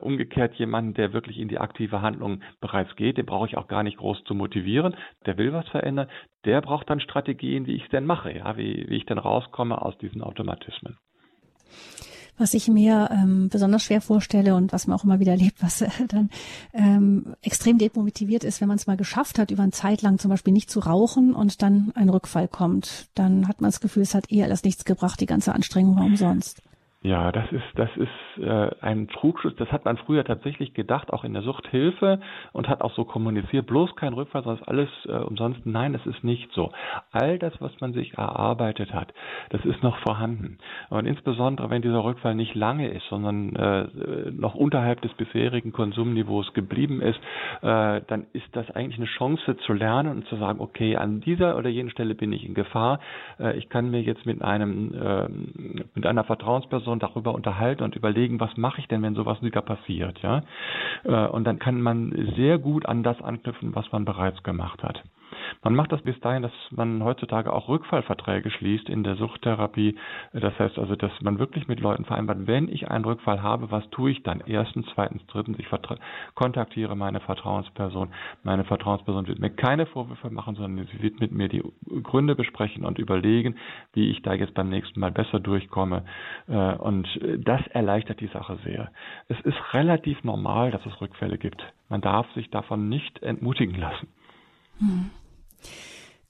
[0.00, 3.82] umgekehrt jemanden, der wirklich in die aktive Handlung bereits geht, den brauche ich auch gar
[3.82, 4.96] nicht groß zu motivieren.
[5.26, 6.08] Der will was verändern.
[6.44, 9.80] Der braucht dann Strategien, wie ich es denn mache, ja, wie, wie ich denn rauskomme
[9.80, 10.98] aus diesen Automatismen.
[12.40, 15.82] Was ich mir ähm, besonders schwer vorstelle und was man auch immer wieder erlebt, was
[15.82, 16.30] äh, dann
[16.72, 20.30] ähm, extrem demotiviert ist, wenn man es mal geschafft hat, über eine Zeit lang zum
[20.30, 24.14] Beispiel nicht zu rauchen und dann ein Rückfall kommt, dann hat man das Gefühl, es
[24.14, 26.62] hat eh alles nichts gebracht, die ganze Anstrengung war umsonst.
[27.02, 29.56] Ja, das ist, das ist äh, ein Trugschluss.
[29.56, 32.20] Das hat man früher tatsächlich gedacht, auch in der Suchthilfe
[32.52, 35.64] und hat auch so kommuniziert, bloß kein Rückfall, sondern alles äh, umsonst.
[35.64, 36.72] Nein, das ist nicht so.
[37.10, 39.14] All das, was man sich erarbeitet hat,
[39.48, 40.58] das ist noch vorhanden.
[40.90, 46.52] Und insbesondere, wenn dieser Rückfall nicht lange ist, sondern äh, noch unterhalb des bisherigen Konsumniveaus
[46.52, 47.18] geblieben ist,
[47.62, 51.56] äh, dann ist das eigentlich eine Chance zu lernen und zu sagen, okay, an dieser
[51.56, 53.00] oder jenen Stelle bin ich in Gefahr.
[53.38, 55.28] Äh, ich kann mir jetzt mit einem, äh,
[55.94, 59.62] mit einer Vertrauensperson Person darüber unterhalten und überlegen, was mache ich denn, wenn sowas wieder
[59.62, 60.42] passiert, ja?
[61.04, 65.02] Äh, und dann kann man sehr gut an das anknüpfen, was man bereits gemacht hat.
[65.62, 69.96] Man macht das bis dahin, dass man heutzutage auch Rückfallverträge schließt in der Suchttherapie.
[70.32, 73.88] Das heißt also, dass man wirklich mit Leuten vereinbart, wenn ich einen Rückfall habe, was
[73.90, 74.42] tue ich dann?
[74.46, 75.66] Erstens, zweitens, drittens, ich
[76.34, 78.10] kontaktiere meine Vertrauensperson.
[78.42, 81.62] Meine Vertrauensperson wird mir keine Vorwürfe machen, sondern sie wird mit mir die
[82.02, 83.56] Gründe besprechen und überlegen,
[83.92, 86.04] wie ich da jetzt beim nächsten Mal besser durchkomme.
[86.48, 87.08] Äh, und
[87.38, 88.90] das erleichtert die Sache sehr.
[89.28, 91.62] Es ist relativ normal, dass es Rückfälle gibt.
[91.88, 94.08] Man darf sich davon nicht entmutigen lassen.
[94.78, 95.10] Hm.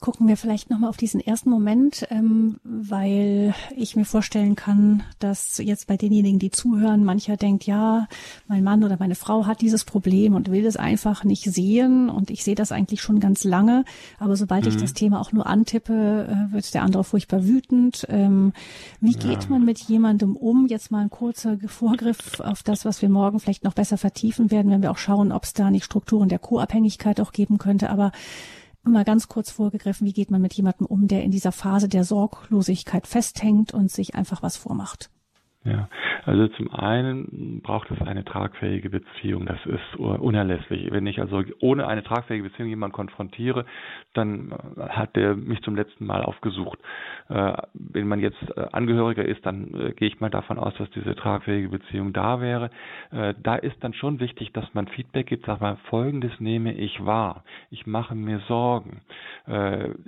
[0.00, 5.58] Gucken wir vielleicht nochmal auf diesen ersten Moment, ähm, weil ich mir vorstellen kann, dass
[5.58, 8.08] jetzt bei denjenigen, die zuhören, mancher denkt, ja,
[8.48, 12.30] mein Mann oder meine Frau hat dieses Problem und will es einfach nicht sehen und
[12.30, 13.84] ich sehe das eigentlich schon ganz lange,
[14.18, 14.70] aber sobald mhm.
[14.70, 18.06] ich das Thema auch nur antippe, äh, wird der andere furchtbar wütend.
[18.08, 18.54] Ähm,
[19.02, 19.18] wie ja.
[19.18, 20.66] geht man mit jemandem um?
[20.66, 24.70] Jetzt mal ein kurzer Vorgriff auf das, was wir morgen vielleicht noch besser vertiefen werden,
[24.70, 28.12] wenn wir auch schauen, ob es da nicht Strukturen der Co-Abhängigkeit auch geben könnte, aber
[28.82, 32.04] mal ganz kurz vorgegriffen, wie geht man mit jemandem um, der in dieser Phase der
[32.04, 35.10] Sorglosigkeit festhängt und sich einfach was vormacht?
[35.64, 35.88] Ja,
[36.24, 39.46] also zum einen braucht es eine tragfähige Beziehung.
[39.46, 40.90] Das ist unerlässlich.
[40.90, 43.64] Wenn ich also ohne eine tragfähige Beziehung jemanden konfrontiere,
[44.14, 46.78] dann hat der mich zum letzten Mal aufgesucht.
[47.28, 50.90] Äh, wenn man jetzt äh, Angehöriger ist, dann äh, gehe ich mal davon aus, dass
[50.90, 52.70] diese tragfähige Beziehung da wäre.
[53.10, 55.46] Da ist dann schon wichtig, dass man Feedback gibt.
[55.46, 57.44] Sag mal, Folgendes nehme ich wahr.
[57.70, 59.02] Ich mache mir Sorgen.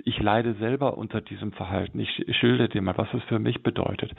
[0.03, 1.99] Ich leide selber unter diesem Verhalten.
[1.99, 4.11] Ich schilde dir mal, was es für mich bedeutet.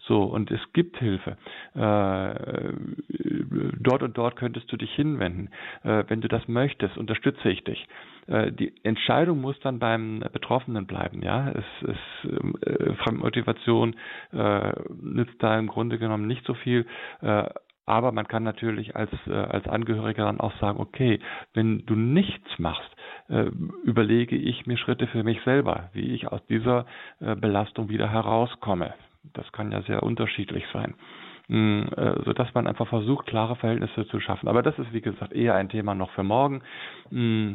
[0.00, 1.36] So, und es gibt Hilfe.
[1.74, 2.72] Äh,
[3.80, 5.48] dort und dort könntest du dich hinwenden.
[5.84, 7.86] Äh, wenn du das möchtest, unterstütze ich dich.
[8.26, 11.22] Äh, die Entscheidung muss dann beim Betroffenen bleiben.
[11.22, 12.32] Ja, es ist
[12.66, 13.96] äh, Fremdmotivation
[15.00, 16.86] nützt da im Grunde genommen nicht so viel.
[17.86, 21.20] Aber man kann natürlich als, als Angehöriger dann auch sagen, okay,
[21.54, 22.90] wenn du nichts machst,
[23.84, 26.86] überlege ich mir Schritte für mich selber, wie ich aus dieser
[27.20, 28.94] Belastung wieder herauskomme.
[29.34, 30.94] Das kann ja sehr unterschiedlich sein
[31.48, 34.48] sodass man einfach versucht, klare Verhältnisse zu schaffen.
[34.48, 36.62] Aber das ist, wie gesagt, eher ein Thema noch für morgen.
[37.10, 37.54] Mm,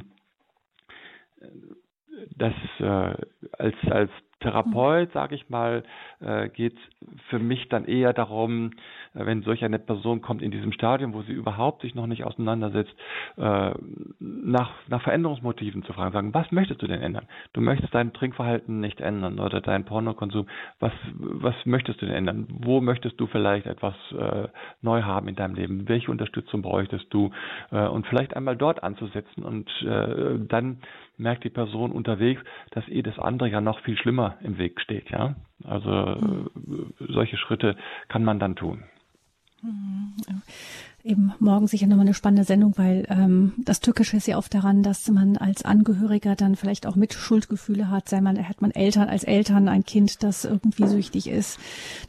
[2.36, 3.16] das äh,
[3.58, 5.84] als, als Therapeut, sage ich mal,
[6.20, 8.72] äh, geht es für mich dann eher darum,
[9.14, 12.24] äh, wenn solch eine Person kommt in diesem Stadium, wo sie überhaupt sich noch nicht
[12.24, 12.96] auseinandersetzt,
[13.38, 13.72] äh,
[14.20, 17.28] nach, nach Veränderungsmotiven zu fragen, sagen, was möchtest du denn ändern?
[17.54, 20.48] Du möchtest dein Trinkverhalten nicht ändern oder deinen Pornokonsum.
[20.80, 22.48] Was, was möchtest du denn ändern?
[22.50, 24.48] Wo möchtest du vielleicht etwas äh,
[24.82, 25.88] neu haben in deinem Leben?
[25.88, 27.32] Welche Unterstützung bräuchtest du?
[27.72, 30.80] Äh, und vielleicht einmal dort anzusetzen und äh, dann
[31.18, 35.10] merkt die Person unterwegs, dass ihr das andere ja noch viel schlimmer im Weg steht.
[35.10, 36.94] Ja, also mhm.
[37.00, 37.76] solche Schritte
[38.08, 38.84] kann man dann tun.
[41.08, 44.84] Eben morgen sicher nochmal eine spannende Sendung, weil ähm, das Türkische ist ja oft daran,
[44.84, 48.10] dass man als Angehöriger dann vielleicht auch mit Schuldgefühle hat.
[48.10, 51.60] Sei man, hat man Eltern als Eltern ein Kind, das irgendwie süchtig ist.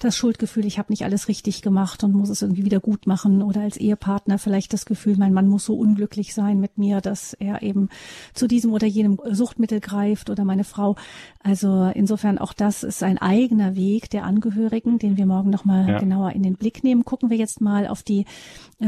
[0.01, 3.41] Das Schuldgefühl, ich habe nicht alles richtig gemacht und muss es irgendwie wieder gut machen.
[3.41, 7.35] Oder als Ehepartner vielleicht das Gefühl, mein Mann muss so unglücklich sein mit mir, dass
[7.35, 7.91] er eben
[8.35, 10.97] zu diesem oder jenem Suchtmittel greift oder meine Frau.
[11.41, 15.99] Also insofern auch das ist ein eigener Weg der Angehörigen, den wir morgen nochmal ja.
[16.01, 17.05] genauer in den Blick nehmen.
[17.05, 18.25] Gucken wir jetzt mal auf die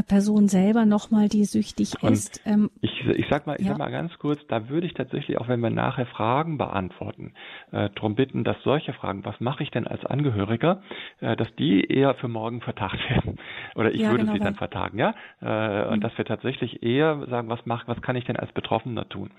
[0.03, 2.41] Person selber nochmal, die süchtig Und ist.
[2.45, 3.71] Ähm, ich, ich sag mal, ich ja.
[3.71, 7.33] sag mal ganz kurz, da würde ich tatsächlich, auch wenn wir nachher Fragen beantworten,
[7.71, 10.81] äh, darum bitten, dass solche Fragen, was mache ich denn als Angehöriger,
[11.19, 13.37] äh, dass die eher für morgen vertagt werden.
[13.75, 15.13] Oder ich ja, würde genau, sie dann vertagen, ja.
[15.41, 15.93] Äh, mhm.
[15.93, 19.31] Und dass wir tatsächlich eher sagen, was mach, was kann ich denn als Betroffener tun?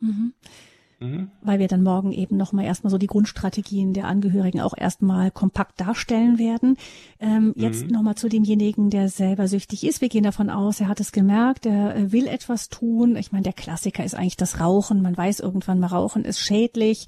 [0.00, 0.32] Mhm.
[1.00, 1.30] Mhm.
[1.42, 5.80] Weil wir dann morgen eben nochmal erstmal so die Grundstrategien der Angehörigen auch erstmal kompakt
[5.80, 6.76] darstellen werden.
[7.20, 7.92] Ähm, jetzt mhm.
[7.92, 10.00] nochmal zu demjenigen, der selber süchtig ist.
[10.00, 13.16] Wir gehen davon aus, er hat es gemerkt, er äh, will etwas tun.
[13.16, 15.00] Ich meine, der Klassiker ist eigentlich das Rauchen.
[15.02, 17.06] Man weiß irgendwann mal, Rauchen ist schädlich.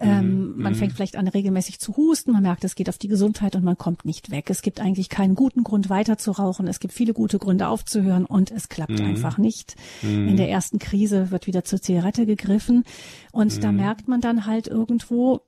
[0.00, 0.62] Ähm, mhm.
[0.62, 2.32] Man fängt vielleicht an, regelmäßig zu husten.
[2.32, 4.50] Man merkt, es geht auf die Gesundheit und man kommt nicht weg.
[4.50, 6.66] Es gibt eigentlich keinen guten Grund, weiter zu rauchen.
[6.66, 9.06] Es gibt viele gute Gründe, aufzuhören und es klappt mhm.
[9.06, 9.76] einfach nicht.
[10.02, 10.36] In mhm.
[10.36, 12.84] der ersten Krise wird wieder zur Zigarette gegriffen.
[13.32, 13.60] Und mhm.
[13.60, 15.42] da merkt man dann halt irgendwo,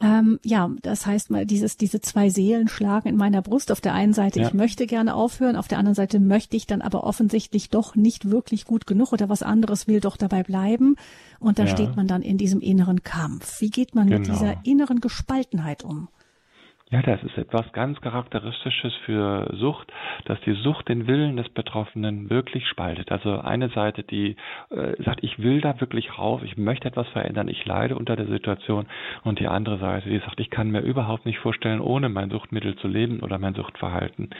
[0.00, 3.72] ähm, ja, das heißt mal, dieses, diese zwei Seelen schlagen in meiner Brust.
[3.72, 4.46] Auf der einen Seite, ja.
[4.46, 8.30] ich möchte gerne aufhören, auf der anderen Seite möchte ich dann aber offensichtlich doch nicht
[8.30, 10.94] wirklich gut genug oder was anderes will doch dabei bleiben.
[11.40, 11.70] Und da ja.
[11.70, 13.60] steht man dann in diesem inneren Kampf.
[13.60, 14.20] Wie geht man genau.
[14.20, 16.08] mit dieser inneren Gespaltenheit um?
[16.90, 19.92] Ja, das ist etwas ganz Charakteristisches für Sucht,
[20.24, 23.12] dass die Sucht den Willen des Betroffenen wirklich spaltet.
[23.12, 24.36] Also eine Seite, die
[24.70, 28.26] äh, sagt, ich will da wirklich raus, ich möchte etwas verändern, ich leide unter der
[28.26, 28.86] Situation
[29.22, 32.74] und die andere Seite, die sagt, ich kann mir überhaupt nicht vorstellen, ohne mein Suchtmittel
[32.76, 34.30] zu leben oder mein Suchtverhalten.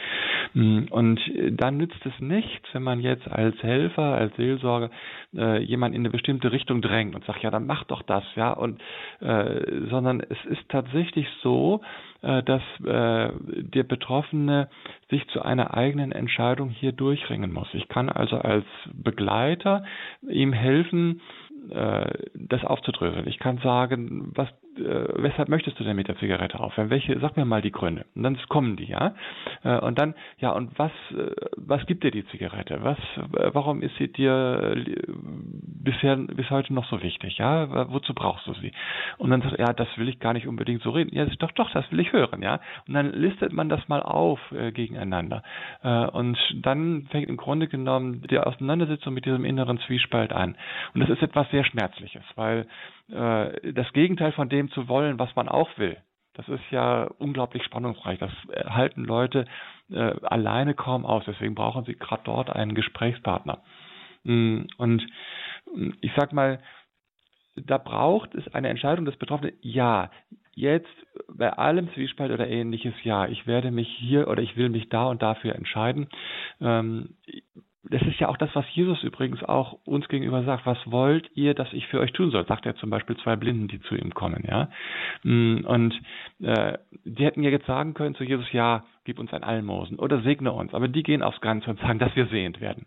[0.55, 4.89] Mm, und dann nützt es nichts, wenn man jetzt als Helfer, als Seelsorger
[5.35, 8.53] äh, jemand in eine bestimmte Richtung drängt und sagt, ja, dann mach doch das, ja,
[8.53, 8.81] und
[9.19, 14.69] äh, sondern es ist tatsächlich so, äh, dass äh, der Betroffene
[15.09, 17.67] sich zu einer eigenen Entscheidung hier durchringen muss.
[17.73, 19.83] Ich kann also als Begleiter
[20.27, 21.21] ihm helfen,
[21.69, 23.27] äh, das aufzudröseln.
[23.27, 26.89] Ich kann sagen, was äh, weshalb möchtest du denn mit der Zigarette aufhören?
[26.89, 28.05] Welche, sag mir mal die Gründe.
[28.15, 29.13] Und dann kommen die, ja.
[29.63, 32.79] Äh, und dann, ja, und was, äh, was gibt dir die Zigarette?
[32.81, 32.97] Was,
[33.53, 34.83] warum ist sie dir
[35.83, 37.37] bisher, bis heute noch so wichtig?
[37.37, 38.71] Ja, wozu brauchst du sie?
[39.17, 41.15] Und dann sagt, ja, das will ich gar nicht unbedingt so reden.
[41.15, 42.59] Ja, doch, doch, das will ich hören, ja.
[42.87, 45.43] Und dann listet man das mal auf äh, gegeneinander.
[45.83, 50.55] Äh, und dann fängt im Grunde genommen die Auseinandersetzung mit diesem inneren Zwiespalt an.
[50.93, 52.65] Und das ist etwas sehr Schmerzliches, weil
[53.11, 55.97] äh, das Gegenteil von dem zu wollen, was man auch will.
[56.33, 58.19] Das ist ja unglaublich spannungsreich.
[58.19, 58.31] Das
[58.65, 59.45] halten Leute
[59.91, 61.23] äh, alleine kaum aus.
[61.25, 63.61] Deswegen brauchen sie gerade dort einen Gesprächspartner.
[64.23, 65.05] Mm, und
[65.75, 66.59] mm, ich sag mal,
[67.55, 69.53] da braucht es eine Entscheidung des Betroffenen.
[69.61, 70.11] Ja,
[70.53, 70.87] jetzt
[71.27, 75.05] bei allem Zwiespalt oder ähnliches, ja, ich werde mich hier oder ich will mich da
[75.05, 76.09] und dafür entscheiden.
[76.61, 77.15] Ähm,
[77.89, 80.65] das ist ja auch das, was Jesus übrigens auch uns gegenüber sagt.
[80.65, 82.45] Was wollt ihr, dass ich für euch tun soll?
[82.45, 84.69] Sagt er zum Beispiel zwei Blinden, die zu ihm kommen, ja.
[85.23, 85.99] Mm, und
[86.39, 90.21] äh, die hätten ja jetzt sagen können zu Jesus, ja, gib uns ein Almosen oder
[90.21, 90.73] segne uns.
[90.73, 92.85] Aber die gehen aufs Ganze und sagen, dass wir sehend werden.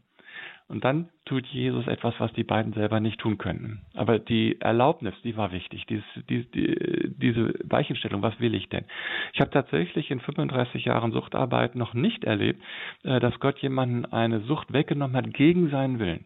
[0.72, 3.82] Und dann tut Jesus etwas, was die beiden selber nicht tun könnten.
[3.92, 5.84] Aber die Erlaubnis, die war wichtig.
[5.86, 8.86] Dies, die, die, diese Weichenstellung, was will ich denn?
[9.34, 12.62] Ich habe tatsächlich in 35 Jahren Suchtarbeit noch nicht erlebt,
[13.04, 16.24] äh, dass Gott jemanden eine Sucht weggenommen hat gegen seinen Willen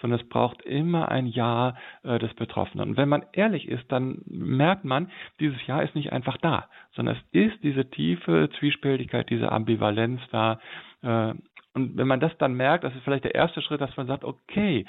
[0.00, 2.90] sondern es braucht immer ein Ja äh, des Betroffenen.
[2.90, 7.16] Und wenn man ehrlich ist, dann merkt man, dieses Ja ist nicht einfach da, sondern
[7.16, 10.60] es ist diese tiefe Zwiespältigkeit, diese Ambivalenz da.
[11.02, 11.34] Äh,
[11.74, 14.24] und wenn man das dann merkt, das ist vielleicht der erste Schritt, dass man sagt,
[14.24, 14.86] okay,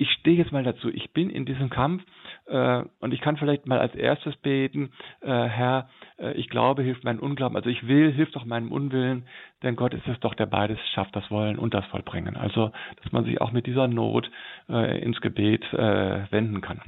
[0.00, 2.02] ich stehe jetzt mal dazu, ich bin in diesem Kampf
[2.46, 7.04] äh, und ich kann vielleicht mal als erstes beten, äh, Herr, äh, ich glaube, hilft
[7.04, 9.26] meinen Unglauben, also ich will, hilft doch meinem Unwillen,
[9.62, 12.36] denn Gott ist es doch, der beides schafft, das Wollen und das Vollbringen.
[12.36, 14.30] Also, dass man sich auch mit dieser Not
[14.70, 16.80] äh, ins Gebet äh, wenden kann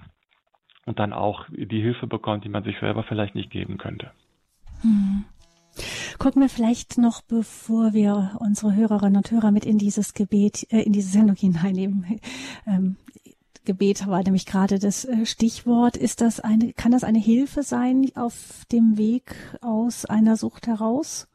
[0.86, 4.10] und dann auch die Hilfe bekommt, die man sich selber vielleicht nicht geben könnte.
[4.80, 5.26] Hm.
[6.18, 10.82] Gucken wir vielleicht noch, bevor wir unsere Hörerinnen und Hörer mit in dieses Gebet, äh,
[10.82, 12.20] in diese Sendung hineinnehmen.
[12.64, 12.96] Ähm,
[13.64, 15.96] Gebet war nämlich gerade das äh, Stichwort.
[15.96, 21.28] Ist das eine, kann das eine Hilfe sein auf dem Weg aus einer Sucht heraus?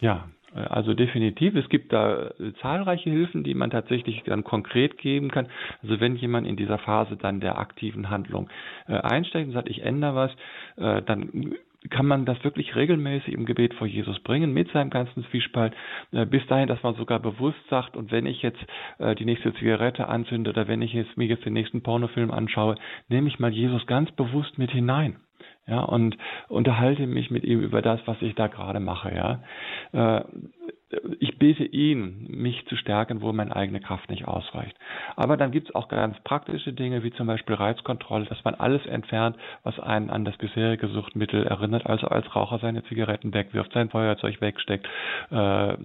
[0.00, 1.54] Ja, also definitiv.
[1.54, 5.48] Es gibt da zahlreiche Hilfen, die man tatsächlich dann konkret geben kann.
[5.82, 8.48] Also wenn jemand in dieser Phase dann der aktiven Handlung
[8.88, 10.32] äh, einsteigt und sagt, ich ändere was,
[10.76, 11.54] äh, dann
[11.88, 15.72] kann man das wirklich regelmäßig im Gebet vor Jesus bringen, mit seinem ganzen Zwiespalt,
[16.12, 18.60] äh, bis dahin, dass man sogar bewusst sagt, und wenn ich jetzt
[18.98, 22.74] äh, die nächste Zigarette anzünde oder wenn ich jetzt, mir jetzt den nächsten Pornofilm anschaue,
[23.08, 25.16] nehme ich mal Jesus ganz bewusst mit hinein.
[25.66, 29.42] Ja, und unterhalte mich mit ihm über das, was ich da gerade mache, ja.
[29.92, 30.24] Äh,
[31.20, 34.76] ich bete ihn, mich zu stärken, wo meine eigene Kraft nicht ausreicht.
[35.16, 38.84] Aber dann gibt es auch ganz praktische Dinge, wie zum Beispiel Reizkontrolle, dass man alles
[38.86, 43.90] entfernt, was einen an das bisherige Suchtmittel erinnert, also als Raucher seine Zigaretten wegwirft, sein
[43.90, 44.88] Feuerzeug wegsteckt,
[45.30, 45.76] äh,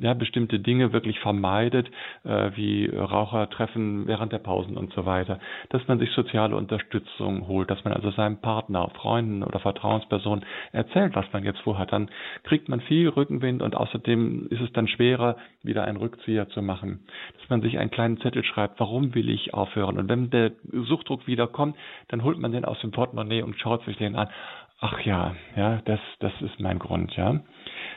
[0.00, 1.90] ja, bestimmte Dinge wirklich vermeidet,
[2.24, 5.38] äh, wie Rauchertreffen während der Pausen und so weiter.
[5.70, 11.14] Dass man sich soziale Unterstützung holt, dass man also seinem Partner, Freunden oder Vertrauenspersonen erzählt,
[11.14, 11.92] was man jetzt vorhat.
[11.92, 12.10] Dann
[12.44, 15.19] kriegt man viel Rückenwind und außerdem ist es dann schwerer,
[15.62, 17.00] wieder einen Rückzieher zu machen.
[17.38, 19.98] Dass man sich einen kleinen Zettel schreibt, warum will ich aufhören?
[19.98, 21.76] Und wenn der Suchtdruck wieder kommt,
[22.08, 24.28] dann holt man den aus dem Portemonnaie und schaut sich den an.
[24.82, 27.40] Ach ja, ja, das, das ist mein Grund, ja.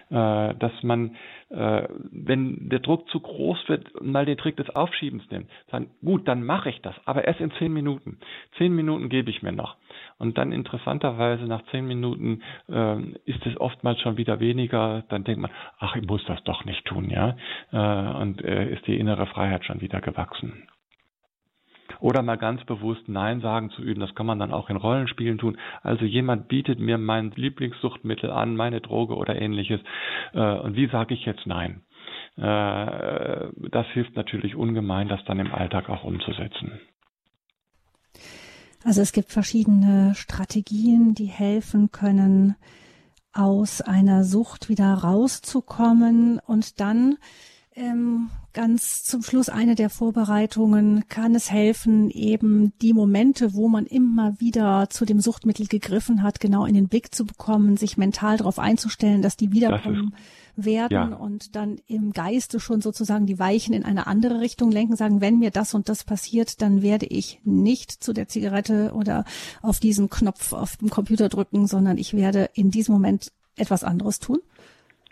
[0.09, 1.15] Äh, dass man,
[1.49, 5.49] äh, wenn der Druck zu groß wird, mal den Trick des Aufschiebens nimmt.
[5.71, 8.19] Sagen, gut, dann mache ich das, aber erst in zehn Minuten.
[8.57, 9.77] Zehn Minuten gebe ich mir noch.
[10.17, 15.03] Und dann interessanterweise nach zehn Minuten äh, ist es oftmals schon wieder weniger.
[15.09, 17.35] Dann denkt man, ach, ich muss das doch nicht tun, ja.
[17.71, 20.67] Äh, und äh, ist die innere Freiheit schon wieder gewachsen.
[21.99, 25.37] Oder mal ganz bewusst Nein sagen zu üben, das kann man dann auch in Rollenspielen
[25.37, 25.57] tun.
[25.81, 29.81] Also jemand bietet mir mein Lieblingssuchtmittel an, meine Droge oder ähnliches.
[30.33, 31.81] Äh, und wie sage ich jetzt Nein?
[32.37, 36.79] Äh, das hilft natürlich ungemein, das dann im Alltag auch umzusetzen.
[38.83, 42.55] Also es gibt verschiedene Strategien, die helfen können,
[43.31, 46.39] aus einer Sucht wieder rauszukommen.
[46.45, 47.17] Und dann
[47.75, 53.85] ähm, ganz zum Schluss eine der Vorbereitungen kann es helfen, eben die Momente, wo man
[53.85, 58.37] immer wieder zu dem Suchtmittel gegriffen hat, genau in den Blick zu bekommen, sich mental
[58.37, 60.13] darauf einzustellen, dass die wiederkommen.
[60.13, 60.19] das
[60.55, 61.15] werden ja.
[61.15, 65.39] und dann im Geiste schon sozusagen die Weichen in eine andere Richtung lenken, sagen, wenn
[65.39, 69.25] mir das und das passiert, dann werde ich nicht zu der Zigarette oder
[69.61, 74.19] auf diesen Knopf auf dem Computer drücken, sondern ich werde in diesem Moment etwas anderes
[74.19, 74.39] tun.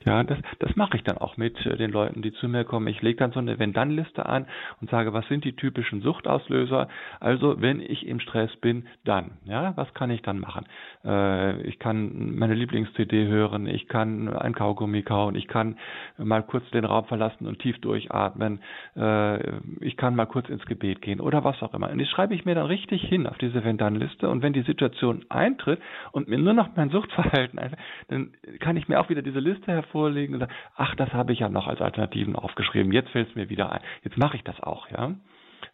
[0.05, 2.87] Ja, das, das mache ich dann auch mit äh, den Leuten, die zu mir kommen.
[2.87, 4.47] Ich lege dann so eine Wenn-Dann-Liste an
[4.81, 6.87] und sage, was sind die typischen Suchtauslöser?
[7.19, 9.31] Also, wenn ich im Stress bin, dann.
[9.45, 10.65] Ja, was kann ich dann machen?
[11.05, 15.77] Äh, ich kann meine Lieblings-CD hören, ich kann ein Kaugummi kauen, ich kann
[16.17, 18.59] mal kurz den Raum verlassen und tief durchatmen,
[18.95, 21.91] äh, ich kann mal kurz ins Gebet gehen oder was auch immer.
[21.91, 24.27] Und die schreibe ich mir dann richtig hin auf diese Wenn-Dann-Liste.
[24.27, 25.79] Und wenn die Situation eintritt
[26.11, 27.59] und mir nur noch mein Suchtverhalten,
[28.07, 31.39] dann kann ich mir auch wieder diese Liste vorlegen und sagen, ach, das habe ich
[31.39, 34.59] ja noch als Alternativen aufgeschrieben, jetzt fällt es mir wieder ein, jetzt mache ich das
[34.61, 35.15] auch, ja.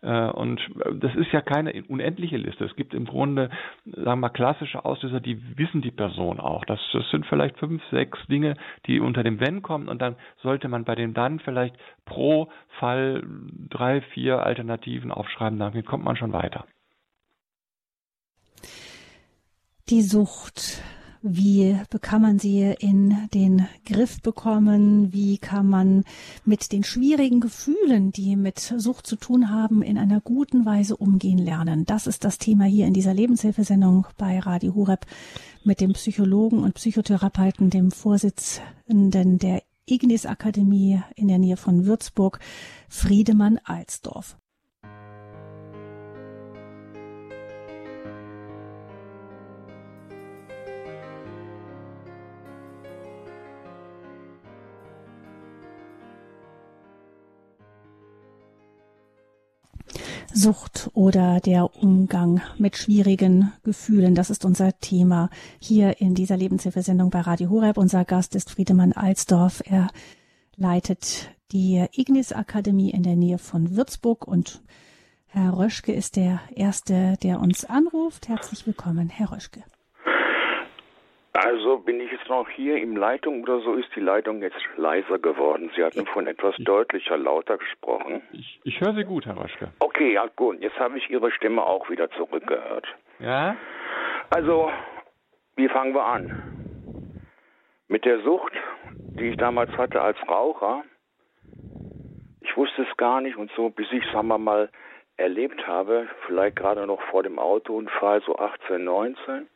[0.01, 0.60] Äh, und
[0.93, 2.65] das ist ja keine unendliche Liste.
[2.65, 3.49] Es gibt im Grunde,
[3.86, 6.65] sagen wir mal, klassische Auslöser, die wissen die Person auch.
[6.65, 10.67] Das, das sind vielleicht fünf, sechs Dinge, die unter dem Wenn kommen und dann sollte
[10.67, 11.75] man bei dem Dann vielleicht
[12.06, 12.49] pro
[12.80, 13.23] Fall
[13.69, 16.65] drei, vier Alternativen aufschreiben, damit kommt man schon weiter.
[19.89, 20.84] Die Sucht
[21.29, 25.13] wie kann man sie in den Griff bekommen?
[25.13, 26.03] Wie kann man
[26.45, 31.37] mit den schwierigen Gefühlen, die mit Sucht zu tun haben, in einer guten Weise umgehen
[31.37, 31.85] lernen?
[31.85, 35.05] Das ist das Thema hier in dieser Lebenshilfesendung bei Radio Hureb
[35.63, 42.39] mit dem Psychologen und Psychotherapeuten, dem Vorsitzenden der Ignis Akademie in der Nähe von Würzburg,
[42.89, 44.37] Friedemann Alsdorf.
[60.33, 64.15] Sucht oder der Umgang mit schwierigen Gefühlen.
[64.15, 67.77] Das ist unser Thema hier in dieser Lebenshilfesendung bei Radio Horeb.
[67.77, 69.61] Unser Gast ist Friedemann Alsdorf.
[69.65, 69.89] Er
[70.55, 74.61] leitet die Ignis Akademie in der Nähe von Würzburg und
[75.27, 78.27] Herr Röschke ist der Erste, der uns anruft.
[78.27, 79.63] Herzlich willkommen, Herr Röschke.
[81.38, 85.19] Also bin ich jetzt noch hier im Leitung oder so ist die Leitung jetzt leiser
[85.19, 85.69] geworden?
[85.76, 88.23] Sie hatten von etwas deutlicher, lauter gesprochen.
[88.32, 89.69] Ich, ich höre Sie gut, Herr Waschke.
[89.78, 90.60] Okay, ja gut.
[90.62, 92.88] Jetzt habe ich Ihre Stimme auch wieder zurückgehört.
[93.19, 93.56] Ja?
[94.32, 94.71] Also,
[95.56, 96.41] wie fangen wir an?
[97.88, 98.54] Mit der Sucht,
[99.19, 100.86] die ich damals hatte als Raucher.
[102.41, 104.71] Ich wusste es gar nicht und so, bis ich, sagen wir mal,
[105.17, 109.47] erlebt habe, vielleicht gerade noch vor dem Autounfall, so 18, 19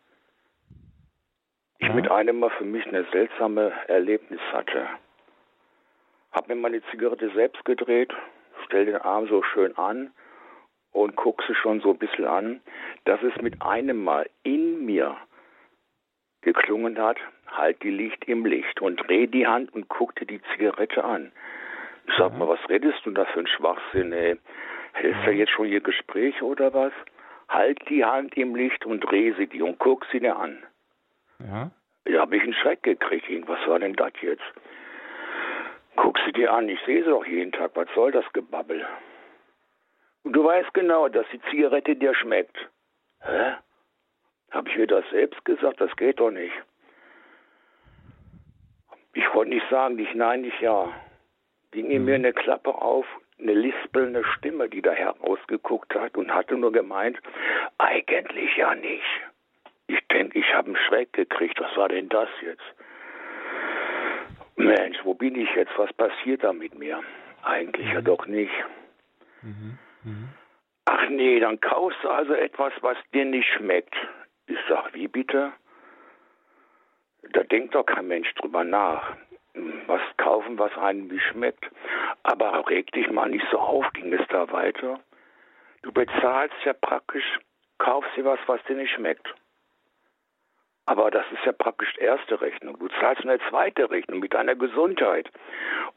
[1.81, 1.93] ich ja.
[1.93, 4.87] mit einem Mal für mich eine seltsame Erlebnis hatte.
[6.31, 8.13] Hab mir meine Zigarette selbst gedreht,
[8.65, 10.11] stell den Arm so schön an
[10.91, 12.61] und guck sie schon so ein bisschen an,
[13.05, 15.17] dass es mit einem Mal in mir
[16.41, 17.17] geklungen hat,
[17.47, 21.31] halt die Licht im Licht und dreh die Hand und guckte die Zigarette an.
[22.07, 24.37] Ich sag mal, was redest du da für ein Schwachsinn, ey?
[24.93, 26.93] Hältst du jetzt schon ihr Gespräch oder was?
[27.47, 30.63] Halt die Hand im Licht und dreh sie die und guck sie dir an.
[31.47, 31.71] Ja.
[32.05, 33.27] Da habe ich einen Schreck gekriegt.
[33.47, 34.43] Was war denn das jetzt?
[35.95, 37.71] Guck sie dir an, ich sehe sie doch jeden Tag.
[37.75, 38.85] Was soll das Gebabbel?
[40.23, 42.57] Und du weißt genau, dass die Zigarette dir schmeckt.
[43.21, 43.55] Hä?
[44.51, 45.79] Habe ich mir das selbst gesagt?
[45.79, 46.53] Das geht doch nicht.
[49.13, 50.93] Ich wollte nicht sagen, nicht nein, nicht ja.
[51.71, 52.25] Ging in mir mhm.
[52.25, 53.05] eine Klappe auf,
[53.39, 57.17] eine lispelnde Stimme, die da herausgeguckt hat und hatte nur gemeint,
[57.77, 59.30] eigentlich ja nicht.
[59.91, 61.59] Ich denke, ich habe einen Schreck gekriegt.
[61.59, 62.63] Was war denn das jetzt?
[64.55, 65.77] Mensch, wo bin ich jetzt?
[65.77, 67.01] Was passiert da mit mir?
[67.43, 67.93] Eigentlich mhm.
[67.93, 68.53] ja doch nicht.
[69.41, 69.77] Mhm.
[70.03, 70.29] Mhm.
[70.85, 73.93] Ach nee, dann kaufst du also etwas, was dir nicht schmeckt.
[74.47, 75.51] Ich sag, wie bitte?
[77.33, 79.17] Da denkt doch kein Mensch drüber nach.
[79.87, 81.69] Was kaufen, was einem nicht schmeckt.
[82.23, 85.01] Aber reg dich mal nicht so auf, ging es da weiter.
[85.81, 87.39] Du bezahlst ja praktisch,
[87.77, 89.27] kaufst dir was, was dir nicht schmeckt.
[90.91, 92.77] Aber das ist ja praktisch die erste Rechnung.
[92.77, 95.25] Du zahlst eine zweite Rechnung mit deiner Gesundheit.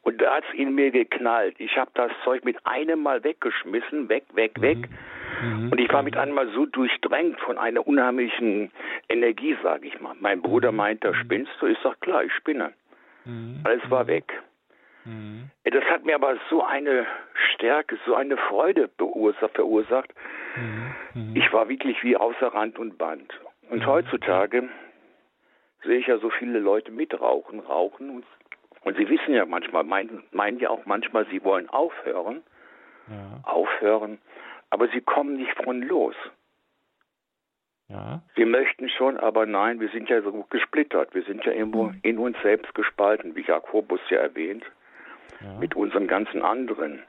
[0.02, 1.56] Und da hat es in mir geknallt.
[1.58, 4.88] Ich habe das Zeug mit einem Mal weggeschmissen, weg, weg, weg.
[5.42, 5.72] Mhm.
[5.72, 8.70] Und ich war mit einem Mal so durchdrängt von einer unheimlichen
[9.08, 10.14] Energie, sage ich mal.
[10.20, 10.76] Mein Bruder mhm.
[10.76, 11.66] meint, da spinnst du.
[11.66, 12.72] Ich sag, klar, ich spinne.
[13.24, 13.62] Mhm.
[13.64, 14.32] Alles war weg.
[15.04, 15.50] Mhm.
[15.64, 17.04] Das hat mir aber so eine
[17.52, 20.14] Stärke, so eine Freude verursacht.
[21.14, 21.34] Mhm.
[21.34, 23.32] Ich war wirklich wie außer Rand und Band.
[23.70, 24.68] Und heutzutage
[25.84, 28.24] sehe ich ja so viele Leute mitrauchen, rauchen und,
[28.82, 32.42] und sie wissen ja manchmal, meinen, meinen ja auch manchmal, sie wollen aufhören,
[33.08, 33.40] ja.
[33.42, 34.18] aufhören,
[34.70, 36.16] aber sie kommen nicht von los.
[37.88, 38.22] Ja.
[38.34, 41.14] Wir möchten schon, aber nein, wir sind ja so gesplittert.
[41.14, 41.98] Wir sind ja irgendwo mhm.
[42.02, 44.64] in uns selbst gespalten, wie Jakobus ja erwähnt,
[45.40, 45.58] ja.
[45.58, 47.02] mit unseren ganzen anderen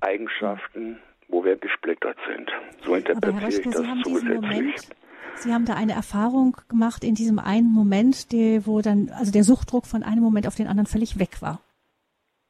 [0.00, 2.50] Eigenschaften, wo wir gesplittert sind.
[2.82, 4.40] So interpretiere ich das zusätzlich.
[4.40, 4.88] Moment,
[5.36, 9.44] Sie haben da eine Erfahrung gemacht in diesem einen Moment, die, wo dann, also der
[9.44, 11.60] Suchtdruck von einem Moment auf den anderen völlig weg war.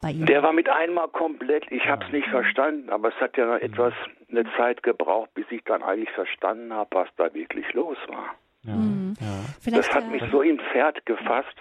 [0.01, 0.26] Bei Ihnen.
[0.26, 3.93] Der war mit einmal komplett, ich habe es nicht verstanden, aber es hat ja etwas,
[4.31, 8.35] eine Zeit gebraucht, bis ich dann eigentlich verstanden habe, was da wirklich los war.
[8.62, 9.14] Ja, mhm.
[9.20, 9.70] ja.
[9.72, 11.55] Das hat mich so im Pferd gefasst,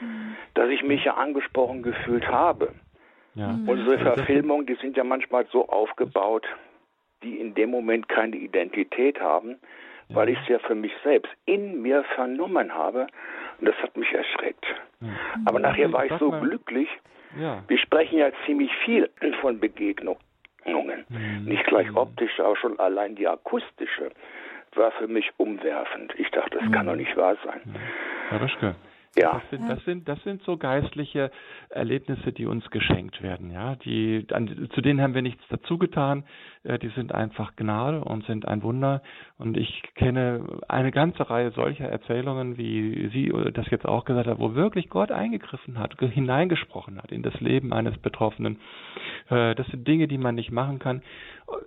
[0.00, 0.36] mhm.
[0.54, 2.72] dass ich mich ja angesprochen gefühlt habe.
[3.34, 3.48] Ja.
[3.48, 3.68] Mhm.
[3.68, 6.46] Unsere Verfilmungen, die sind ja manchmal so aufgebaut,
[7.22, 9.56] die in dem Moment keine Identität haben,
[10.08, 13.06] weil ich es ja für mich selbst in mir vernommen habe.
[13.58, 14.64] Und das hat mich erschreckt.
[15.44, 16.88] Aber nachher war ich so glücklich.
[17.68, 20.18] Wir sprechen ja ziemlich viel von Begegnungen.
[20.64, 21.44] Mhm.
[21.44, 24.10] Nicht gleich optisch, aber schon allein die akustische
[24.74, 26.14] war für mich umwerfend.
[26.18, 27.60] Ich dachte, das kann doch nicht wahr sein.
[28.28, 28.74] Herr Rischke,
[29.18, 29.40] ja.
[29.40, 31.30] Das sind, das sind, das sind so geistliche
[31.70, 33.76] Erlebnisse, die uns geschenkt werden, ja.
[33.76, 36.24] Die, an, zu denen haben wir nichts dazu getan.
[36.66, 39.02] Äh, die sind einfach Gnade und sind ein Wunder.
[39.38, 44.40] Und ich kenne eine ganze Reihe solcher Erzählungen, wie Sie das jetzt auch gesagt haben,
[44.40, 48.58] wo wirklich Gott eingegriffen hat, hineingesprochen hat in das Leben eines Betroffenen.
[49.30, 51.02] Äh, das sind Dinge, die man nicht machen kann.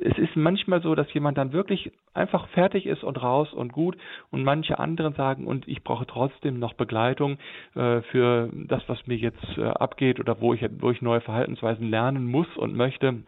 [0.02, 3.98] Es ist manchmal so, dass jemand dann wirklich einfach fertig ist und raus und gut
[4.30, 7.38] und manche anderen sagen, und ich brauche trotzdem noch Begleitung
[7.76, 12.26] äh, für das, was mir jetzt abgeht oder wo ich, wo ich neue Verhaltensweisen lernen
[12.26, 13.24] muss und möchte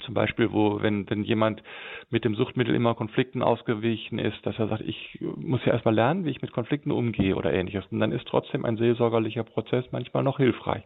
[0.00, 1.62] zum Beispiel, wo, wenn, wenn jemand
[2.10, 6.24] mit dem Suchtmittel immer Konflikten ausgewichen ist, dass er sagt, ich muss ja erstmal lernen,
[6.24, 7.84] wie ich mit Konflikten umgehe oder ähnliches.
[7.90, 10.82] Und dann ist trotzdem ein seelsorgerlicher Prozess manchmal noch hilfreich.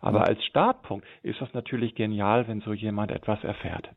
[0.00, 3.90] Aber als Startpunkt ist das natürlich genial, wenn so jemand etwas erfährt.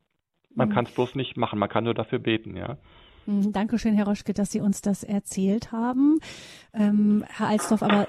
[0.56, 0.74] Man mhm.
[0.74, 2.78] kann es bloß nicht machen, man kann nur dafür beten, ja.
[3.26, 6.20] Mhm, Dankeschön, Herr Roschke, dass Sie uns das erzählt haben.
[6.74, 8.08] Ähm, Herr Alsdorf, aber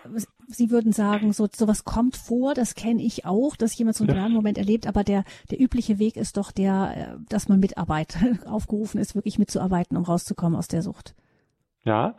[0.48, 4.16] Sie würden sagen, so sowas kommt vor, das kenne ich auch, dass jemand so einen
[4.16, 4.28] ja.
[4.28, 9.00] Moment erlebt, aber der, der übliche Weg ist doch der, äh, dass man mitarbeitet, aufgerufen
[9.00, 11.14] ist, wirklich mitzuarbeiten, um rauszukommen aus der Sucht.
[11.84, 12.14] Ja,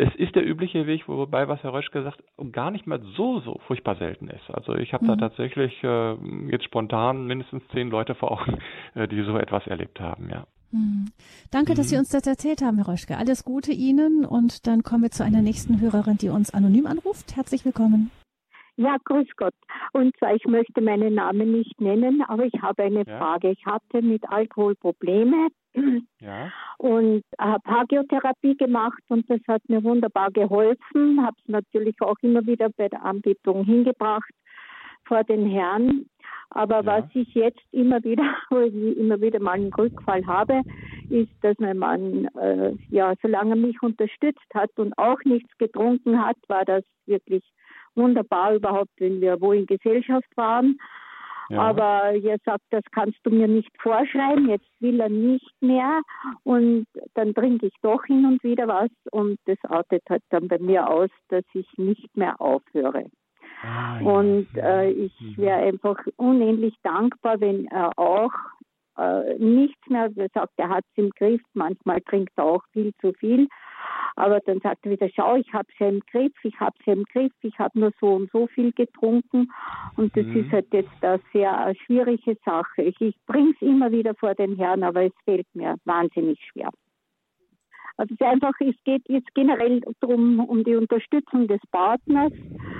[0.00, 2.22] es ist der übliche Weg, wobei, was Herr Röschke sagt,
[2.52, 4.50] gar nicht mal so, so furchtbar selten ist.
[4.50, 5.08] Also ich habe mhm.
[5.08, 6.14] da tatsächlich äh,
[6.50, 8.58] jetzt spontan mindestens zehn Leute vor Augen,
[8.94, 10.46] äh, die so etwas erlebt haben, ja.
[10.72, 11.06] Hm.
[11.50, 11.76] Danke, mhm.
[11.76, 13.18] dass Sie uns das erzählt haben, Herr Röschke.
[13.18, 17.36] Alles Gute Ihnen und dann kommen wir zu einer nächsten Hörerin, die uns anonym anruft.
[17.36, 18.10] Herzlich willkommen.
[18.80, 19.52] Ja, grüß Gott.
[19.92, 23.18] Und zwar, ich möchte meinen Namen nicht nennen, aber ich habe eine ja.
[23.18, 23.50] Frage.
[23.50, 25.48] Ich hatte mit Alkohol Probleme
[26.18, 26.50] ja.
[26.78, 31.22] und habe Hagiotherapie gemacht und das hat mir wunderbar geholfen.
[31.22, 34.32] Habe es natürlich auch immer wieder bei der Anbietung hingebracht
[35.04, 36.06] vor den Herrn.
[36.48, 36.86] Aber ja.
[36.86, 38.34] was ich jetzt immer wieder,
[38.96, 40.62] immer wieder mal einen Rückfall habe,
[41.10, 46.24] ist, dass mein Mann, äh, ja, solange er mich unterstützt hat und auch nichts getrunken
[46.24, 47.44] hat, war das wirklich
[48.00, 50.78] wunderbar überhaupt, wenn wir wo in Gesellschaft waren.
[51.50, 51.62] Ja.
[51.62, 56.00] Aber er sagt, das kannst du mir nicht vorschreiben, jetzt will er nicht mehr
[56.44, 60.58] und dann trinke ich doch hin und wieder was und das artet halt dann bei
[60.60, 63.06] mir aus, dass ich nicht mehr aufhöre.
[63.62, 65.36] Ah, und äh, ich mhm.
[65.38, 68.32] wäre einfach unendlich dankbar, wenn er auch
[68.96, 73.12] äh, nichts mehr sagt, er hat es im Griff, manchmal trinkt er auch viel zu
[73.14, 73.48] viel,
[74.16, 76.86] aber dann sagt er wieder, schau, ich habe es ja im Griff, ich habe es
[76.86, 79.50] ja im Griff, ich habe nur so und so viel getrunken
[79.96, 80.44] und das mhm.
[80.44, 82.82] ist halt jetzt eine sehr schwierige Sache.
[82.82, 86.70] Ich, ich bringe es immer wieder vor den Herrn, aber es fällt mir wahnsinnig schwer.
[87.96, 92.32] Also es ist einfach, es geht jetzt generell darum, um die Unterstützung des Partners.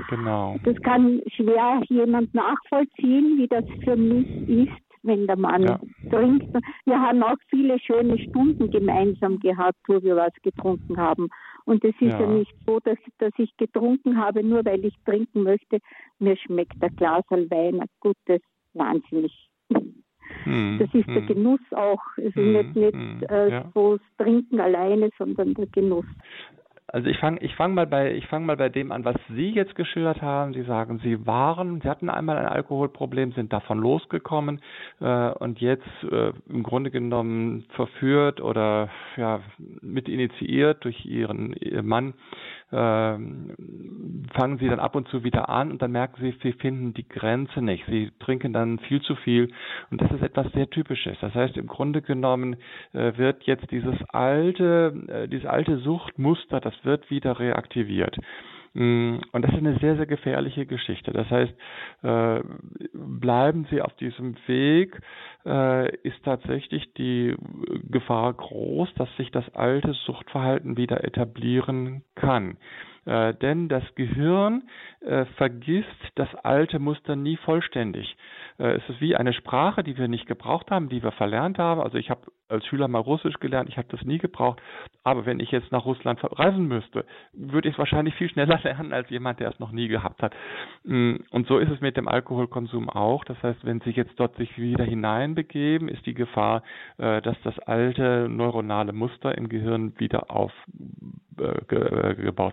[0.08, 0.56] Genau.
[0.64, 5.80] Das kann schwer jemand nachvollziehen, wie das für mich ist, wenn der Mann ja.
[6.10, 6.54] trinkt.
[6.84, 11.28] Wir haben auch viele schöne Stunden gemeinsam gehabt, wo wir was getrunken haben.
[11.64, 12.20] Und es ist ja.
[12.20, 15.78] ja, nicht so, dass, dass ich getrunken habe, nur weil ich trinken möchte.
[16.18, 18.40] Mir schmeckt der Glas Wein ein gutes
[18.74, 19.32] wahnsinnig.
[20.44, 21.14] Hm, das ist hm.
[21.14, 22.00] der Genuss auch.
[22.16, 23.70] Es hm, ist nicht, nicht hm, äh, ja.
[23.74, 26.06] so das Trinken alleine, sondern der Genuss.
[26.92, 29.50] Also ich fange ich fang mal bei ich fange mal bei dem an, was Sie
[29.50, 30.52] jetzt geschildert haben.
[30.54, 34.60] Sie sagen, Sie waren, Sie hatten einmal ein Alkoholproblem, sind davon losgekommen
[35.00, 39.40] äh, und jetzt äh, im Grunde genommen verführt oder ja
[39.80, 42.14] mit initiiert durch Ihren Mann
[42.70, 47.08] fangen sie dann ab und zu wieder an und dann merken sie, sie finden die
[47.08, 47.84] Grenze nicht.
[47.86, 49.52] Sie trinken dann viel zu viel
[49.90, 51.18] und das ist etwas sehr Typisches.
[51.20, 52.56] Das heißt, im Grunde genommen
[52.92, 58.16] äh, wird jetzt dieses alte, äh, dieses alte Suchtmuster, das wird wieder reaktiviert.
[58.74, 61.12] Mm, und das ist eine sehr, sehr gefährliche Geschichte.
[61.12, 61.52] Das heißt,
[62.02, 62.40] äh,
[62.92, 65.00] bleiben Sie auf diesem Weg,
[65.44, 67.34] äh, ist tatsächlich die
[67.90, 72.58] Gefahr groß, dass sich das alte Suchtverhalten wieder etablieren kann.
[73.06, 74.64] Äh, denn das Gehirn
[75.00, 78.16] äh, vergisst das alte Muster nie vollständig.
[78.58, 81.80] Äh, es ist wie eine Sprache, die wir nicht gebraucht haben, die wir verlernt haben.
[81.80, 84.60] Also ich habe als Schüler mal Russisch gelernt, ich habe das nie gebraucht.
[85.02, 88.92] Aber wenn ich jetzt nach Russland reisen müsste, würde ich es wahrscheinlich viel schneller lernen
[88.92, 90.34] als jemand, der es noch nie gehabt hat.
[90.84, 93.24] Mm, und so ist es mit dem Alkoholkonsum auch.
[93.24, 96.62] Das heißt, wenn Sie jetzt dort sich wieder hineinbegeben, ist die Gefahr,
[96.98, 100.68] äh, dass das alte neuronale Muster im Gehirn wieder aufgebaut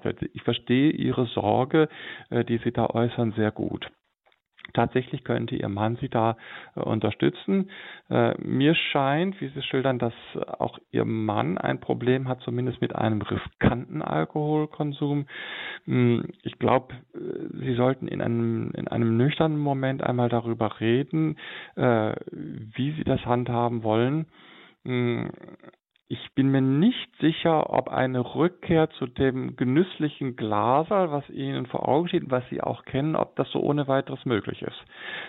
[0.05, 0.21] wird.
[0.33, 1.89] Ich verstehe Ihre Sorge,
[2.31, 3.89] die Sie da äußern, sehr gut.
[4.77, 6.37] Tatsächlich könnte Ihr Mann Sie da
[6.75, 7.71] äh, unterstützen.
[8.11, 10.13] Äh, mir scheint, wie Sie schildern, dass
[10.59, 15.25] auch Ihr Mann ein Problem hat, zumindest mit einem riskanten Alkoholkonsum.
[15.85, 21.37] Hm, ich glaube, äh, Sie sollten in einem, in einem nüchternen Moment einmal darüber reden,
[21.75, 24.27] wie Sie das handhaben wollen.
[26.09, 31.85] Ich bin mir nicht sicher, ob eine Rückkehr zu dem genüsslichen Glaser, was Ihnen vor
[31.85, 34.85] Augen steht, was Sie auch kennen, ob das so ohne weiteres möglich ist.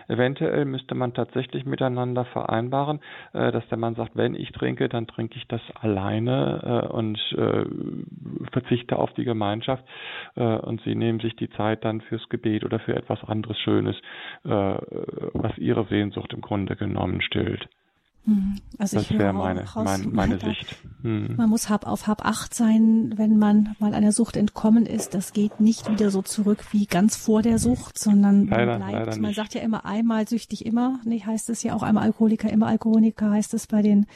[0.07, 3.01] Eventuell müsste man tatsächlich miteinander vereinbaren,
[3.33, 7.19] äh, dass der Mann sagt, wenn ich trinke, dann trinke ich das alleine äh, und
[7.33, 7.65] äh,
[8.53, 9.85] verzichte auf die Gemeinschaft
[10.37, 13.97] und Sie nehmen sich die Zeit dann fürs Gebet oder für etwas anderes Schönes,
[14.45, 17.69] was Ihre Sehnsucht im Grunde genommen stillt.
[18.25, 18.57] Hm.
[18.79, 20.77] Also das wäre meine, mein, meine Sicht.
[21.03, 21.37] Hm.
[21.37, 25.15] Man muss hab auf hab acht sein, wenn man mal einer Sucht entkommen ist.
[25.15, 29.19] Das geht nicht wieder so zurück wie ganz vor der Sucht, sondern leider, man bleibt.
[29.19, 31.01] man sagt ja immer einmal süchtig immer.
[31.05, 34.07] Nee, heißt es ja auch einmal Alkoholiker immer Alkoholiker heißt es bei den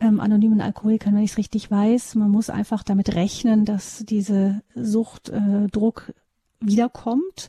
[0.00, 2.14] ähm, anonymen Alkoholikern, wenn ich es richtig weiß.
[2.16, 6.12] Man muss einfach damit rechnen, dass diese Suchtdruck äh,
[6.60, 7.48] wiederkommt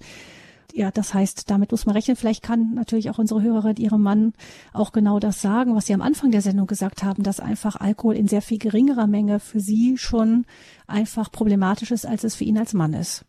[0.76, 2.18] ja, das heißt, damit muss man rechnen.
[2.18, 4.34] Vielleicht kann natürlich auch unsere Hörerin ihrem Mann
[4.74, 8.16] auch genau das sagen, was Sie am Anfang der Sendung gesagt haben, dass einfach Alkohol
[8.16, 10.46] in sehr viel geringerer Menge für Sie schon
[10.86, 13.26] einfach problematisch ist, als es für ihn als Mann ist.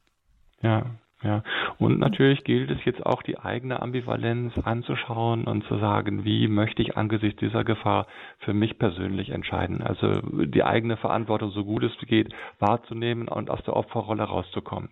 [0.60, 0.86] Ja,
[1.22, 1.44] ja,
[1.78, 6.82] und natürlich gilt es jetzt auch die eigene Ambivalenz anzuschauen und zu sagen, wie möchte
[6.82, 8.08] ich angesichts dieser Gefahr
[8.40, 9.82] für mich persönlich entscheiden.
[9.82, 14.90] Also die eigene Verantwortung so gut es geht wahrzunehmen und aus der Opferrolle rauszukommen.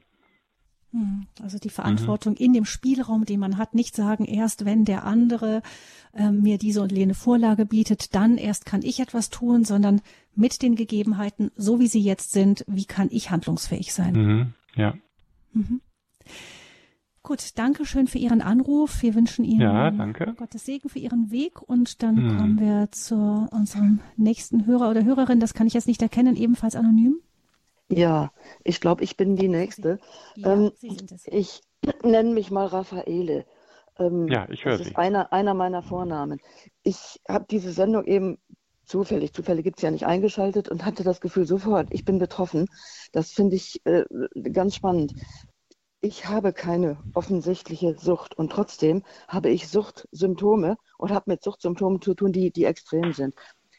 [0.95, 2.45] Hm, also die Verantwortung mhm.
[2.45, 5.61] in dem Spielraum, den man hat, nicht sagen, erst wenn der andere
[6.13, 10.03] äh, mir diese und jene Vorlage bietet, dann erst kann ich etwas tun, sondern
[10.37, 14.15] mit den Gegebenheiten, so wie sie jetzt sind, wie kann ich handlungsfähig sein?
[14.15, 14.53] Mhm.
[14.77, 14.95] Ja.
[15.53, 15.81] Mhm.
[17.25, 19.03] Gut, danke schön für Ihren Anruf.
[19.03, 19.91] Wir wünschen Ihnen ja.
[20.37, 22.37] Gottes Segen für Ihren Weg und dann mhm.
[22.37, 25.41] kommen wir zu unserem nächsten Hörer oder Hörerin.
[25.41, 27.17] Das kann ich jetzt nicht erkennen, ebenfalls anonym.
[27.89, 28.33] Ja,
[28.63, 29.99] ich glaube, ich bin die Nächste.
[30.37, 30.73] Ja, ähm,
[31.27, 31.61] ich
[32.03, 33.45] nenne mich mal Raffaele.
[33.99, 34.85] Ähm, ja, ich höre Sie.
[34.85, 36.41] Das ist einer, einer meiner Vornamen.
[36.83, 38.39] Ich habe diese Sendung eben
[38.85, 42.67] zufällig, zufällig gibt es ja nicht eingeschaltet und hatte das Gefühl sofort, ich bin betroffen.
[43.13, 44.05] Das finde ich äh,
[44.53, 45.15] ganz spannend.
[46.01, 52.15] Ich habe keine offensichtliche Sucht und trotzdem habe ich Suchtsymptome und habe mit Suchtsymptomen zu
[52.15, 53.35] tun, die, die extrem sind.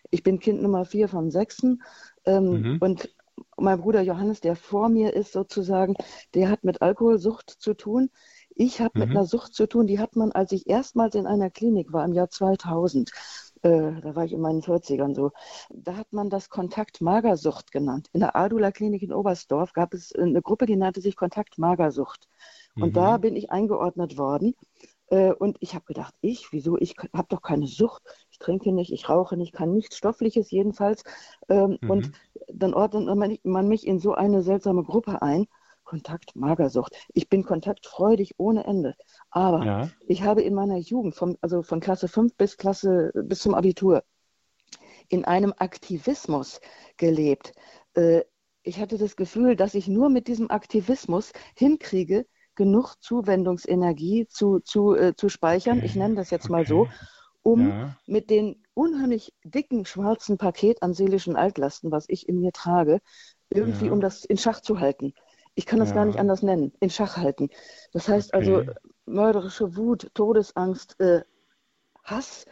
[0.10, 1.84] Ich bin Kind Nummer vier von sechsen
[2.26, 2.78] ähm, mhm.
[2.80, 3.10] und
[3.58, 5.96] mein Bruder Johannes, der vor mir ist sozusagen,
[6.34, 8.10] der hat mit Alkoholsucht zu tun.
[8.50, 9.00] Ich habe mhm.
[9.02, 12.06] mit einer Sucht zu tun, die hat man, als ich erstmals in einer Klinik war,
[12.06, 13.12] im Jahr 2000,
[13.64, 15.32] äh, da war ich in meinen 40ern so,
[15.70, 18.10] da hat man das Kontakt-Magersucht genannt.
[18.14, 22.28] In der Adula Klinik in Oberstdorf gab es eine Gruppe, die nannte sich Kontakt-Magersucht.
[22.76, 22.94] Und mhm.
[22.94, 24.56] da bin ich eingeordnet worden.
[25.08, 26.78] Äh, und ich habe gedacht, ich, wieso?
[26.78, 28.04] Ich habe doch keine Sucht.
[28.32, 31.04] Ich trinke nicht, ich rauche nicht, kann nichts Stoffliches jedenfalls.
[31.50, 31.90] Ähm, mhm.
[31.90, 32.12] Und
[32.54, 35.48] dann ordnet man mich in so eine seltsame Gruppe ein.
[35.84, 36.96] Kontakt, Magersucht.
[37.14, 38.96] Ich bin kontaktfreudig ohne Ende.
[39.30, 39.90] Aber ja.
[40.08, 44.04] ich habe in meiner Jugend, vom, also von Klasse 5 bis Klasse, bis zum Abitur,
[45.10, 46.60] in einem Aktivismus
[46.98, 47.54] gelebt.
[47.94, 48.22] Äh,
[48.64, 52.26] ich hatte das Gefühl, dass ich nur mit diesem Aktivismus hinkriege,
[52.56, 55.86] genug Zuwendungsenergie zu, zu, äh, zu speichern, okay.
[55.86, 56.88] ich nenne das jetzt mal so,
[57.44, 57.98] um ja.
[58.08, 63.00] mit den unheimlich dicken schwarzen Paket an seelischen Altlasten, was ich in mir trage,
[63.50, 63.92] irgendwie ja.
[63.92, 65.14] um das in Schach zu halten.
[65.56, 65.96] Ich kann das ja.
[65.96, 67.50] gar nicht anders nennen, in Schach halten.
[67.94, 68.68] Das heißt also okay.
[68.68, 71.22] also mörderische Wut, Todesangst, äh,
[72.04, 72.46] Hass,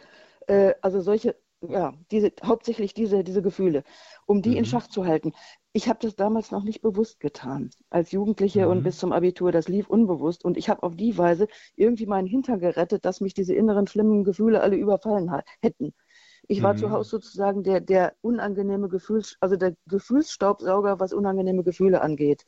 [0.46, 3.84] äh, also solche, ja, diese, hauptsächlich diese, diese Gefühle,
[4.26, 4.56] um die mhm.
[4.56, 5.32] in Schach zu halten.
[5.72, 7.70] Ich habe das damals noch nicht bewusst getan.
[7.90, 8.70] Als Jugendliche mhm.
[8.70, 10.44] und bis zum Abitur, das lief unbewusst.
[10.44, 14.24] Und ich habe auf die Weise irgendwie meinen Hintern gerettet, dass mich diese inneren schlimmen
[14.24, 15.92] Gefühle alle überfallen hätten.
[16.48, 16.78] Ich war mhm.
[16.78, 22.46] zu Hause sozusagen der, der unangenehme Gefühls, also der Gefühlsstaubsauger, was unangenehme Gefühle angeht.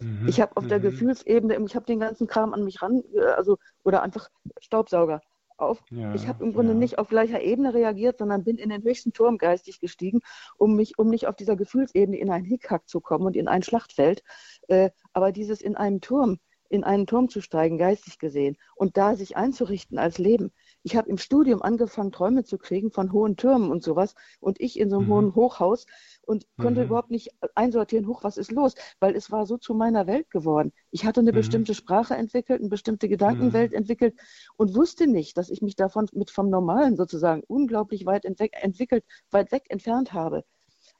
[0.00, 0.28] Mhm.
[0.28, 0.68] Ich habe auf mhm.
[0.68, 4.28] der Gefühlsebene, ich habe den ganzen Kram an mich ran, äh, also oder einfach
[4.60, 5.20] Staubsauger
[5.56, 5.82] auf.
[5.90, 6.78] Ja, ich habe im Grunde ja.
[6.78, 10.20] nicht auf gleicher Ebene reagiert, sondern bin in den höchsten Turm geistig gestiegen,
[10.56, 13.62] um mich, um nicht auf dieser Gefühlsebene in einen Hickhack zu kommen und in ein
[13.62, 14.22] Schlachtfeld.
[14.68, 16.38] Äh, aber dieses in einem Turm,
[16.68, 20.52] in einen Turm zu steigen, geistig gesehen, und da sich einzurichten als Leben.
[20.84, 24.14] Ich habe im Studium angefangen, Träume zu kriegen von hohen Türmen und sowas.
[24.40, 25.12] Und ich in so einem mhm.
[25.12, 25.86] hohen Hochhaus
[26.22, 26.86] und konnte mhm.
[26.86, 28.74] überhaupt nicht einsortieren, hoch, was ist los?
[29.00, 30.72] Weil es war so zu meiner Welt geworden.
[30.90, 31.36] Ich hatte eine mhm.
[31.36, 33.78] bestimmte Sprache entwickelt, eine bestimmte Gedankenwelt mhm.
[33.78, 34.18] entwickelt
[34.56, 39.52] und wusste nicht, dass ich mich davon mit vom Normalen sozusagen unglaublich weit entwickelt, weit
[39.52, 40.44] weg entfernt habe.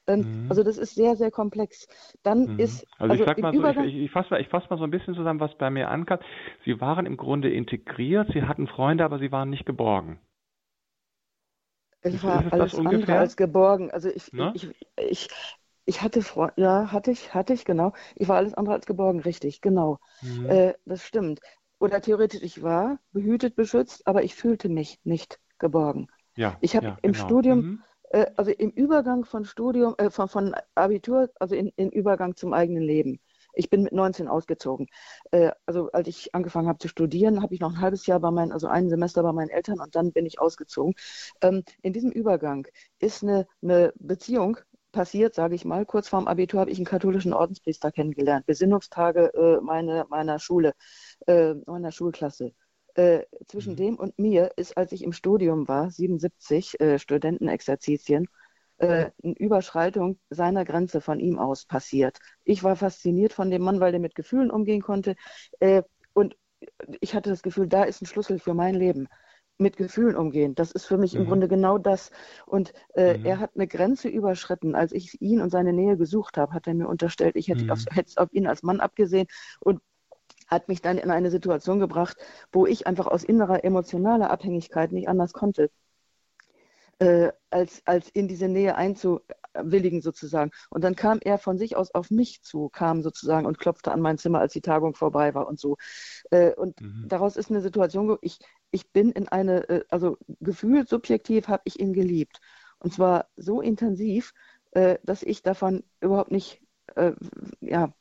[0.07, 0.50] Ähm, mhm.
[0.50, 1.86] Also das ist sehr, sehr komplex.
[2.22, 2.59] Dann mhm.
[2.59, 4.90] ist also, also ich sag mal so, ich, ich fasse mal, fass mal so ein
[4.90, 6.18] bisschen zusammen, was bei mir ankam.
[6.64, 10.18] Sie waren im Grunde integriert, Sie hatten Freunde, aber Sie waren nicht geborgen.
[12.05, 13.90] Ich war alles andere als geborgen.
[13.90, 14.53] Also ich, ne?
[14.55, 15.28] ich, ich,
[15.84, 17.92] ich hatte Freunde, ja, hatte ich, hatte ich, genau.
[18.16, 19.98] Ich war alles andere als geborgen, richtig, genau.
[20.20, 20.46] Mhm.
[20.46, 21.40] Äh, das stimmt.
[21.78, 26.09] Oder theoretisch, ich war behütet, beschützt, aber ich fühlte mich nicht geborgen.
[26.36, 27.24] Ja, ich habe ja, im genau.
[27.24, 27.82] Studium, mhm.
[28.12, 32.52] Äh, also im Übergang von Studium, äh, von, von Abitur, also in, in Übergang zum
[32.52, 33.20] eigenen Leben,
[33.54, 34.86] ich bin mit 19 ausgezogen.
[35.30, 38.30] Äh, also als ich angefangen habe zu studieren, habe ich noch ein halbes Jahr bei
[38.30, 40.94] meinen, also ein Semester bei meinen Eltern und dann bin ich ausgezogen.
[41.42, 42.66] Ähm, in diesem Übergang
[42.98, 44.58] ist eine, eine Beziehung
[44.92, 45.86] passiert, sage ich mal.
[45.86, 48.46] Kurz vorm Abitur habe ich einen katholischen Ordenspriester kennengelernt.
[48.46, 50.74] Besinnungstage äh, meine, meiner Schule,
[51.26, 52.52] äh, meiner Schulklasse.
[52.95, 53.76] Äh, zwischen mhm.
[53.76, 58.28] dem und mir ist, als ich im Studium war, 77 äh, Studentenexerzitien,
[58.82, 62.18] äh, eine Überschreitung seiner Grenze von ihm aus passiert.
[62.45, 65.14] Ich war fasziniert von dem Mann, weil der mit Gefühlen umgehen konnte.
[65.61, 65.82] Äh,
[66.12, 66.36] und
[67.01, 69.09] ich hatte das Gefühl, da ist ein Schlüssel für mein Leben.
[69.59, 70.55] Mit Gefühlen umgehen.
[70.55, 71.20] Das ist für mich mhm.
[71.20, 72.11] im Grunde genau das.
[72.47, 73.24] Und äh, mhm.
[73.24, 74.74] er hat eine Grenze überschritten.
[74.74, 77.70] Als ich ihn und seine Nähe gesucht habe, hat er mir unterstellt, ich hätte, mhm.
[77.70, 79.28] auf, hätte auf ihn als Mann abgesehen
[79.61, 79.80] und
[80.53, 82.16] hat mich dann in eine Situation gebracht,
[82.53, 85.70] wo ich einfach aus innerer emotionaler Abhängigkeit nicht anders konnte
[87.03, 90.53] äh, als, als in diese Nähe einzuwilligen sozusagen.
[90.70, 94.00] Und dann kam er von sich aus auf mich zu, kam sozusagen und klopfte an
[94.00, 95.76] mein Zimmer, als die Tagung vorbei war und so.
[96.30, 97.07] Äh, und mhm.
[97.09, 98.38] daraus ist eine Situation, ich,
[98.70, 102.40] ich bin in eine, äh, also gefühlt subjektiv habe ich ihn geliebt.
[102.78, 104.32] Und zwar so intensiv,
[104.70, 106.62] äh, dass ich davon überhaupt nicht,
[106.94, 107.12] äh,
[107.61, 107.92] ja,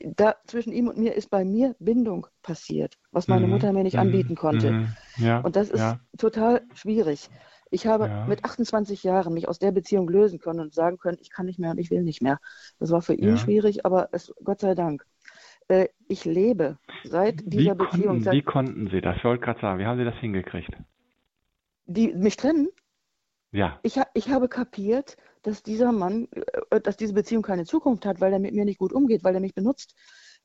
[0.00, 3.52] da zwischen ihm und mir ist bei mir Bindung passiert, was meine mhm.
[3.52, 4.00] Mutter mir nicht mhm.
[4.00, 4.72] anbieten konnte.
[4.72, 4.96] Mhm.
[5.16, 5.40] Ja.
[5.40, 6.00] Und das ist ja.
[6.18, 7.28] total schwierig.
[7.70, 8.26] Ich habe ja.
[8.26, 11.58] mit 28 Jahren mich aus der Beziehung lösen können und sagen können, ich kann nicht
[11.58, 12.38] mehr und ich will nicht mehr.
[12.80, 15.06] Das war für ihn schwierig, aber es, Gott sei Dank.
[15.68, 18.06] Äh, ich lebe seit dieser wie Beziehung.
[18.06, 19.16] Konnten, seit, wie konnten Sie das?
[19.16, 20.72] Ich wollte gerade sagen, wie haben Sie das hingekriegt?
[21.86, 22.68] Die mich trennen?
[23.52, 23.78] Ja.
[23.82, 26.28] Ich, ich habe kapiert, dass dieser Mann,
[26.70, 29.34] äh, dass diese Beziehung keine Zukunft hat, weil er mit mir nicht gut umgeht, weil
[29.34, 29.94] er mich benutzt.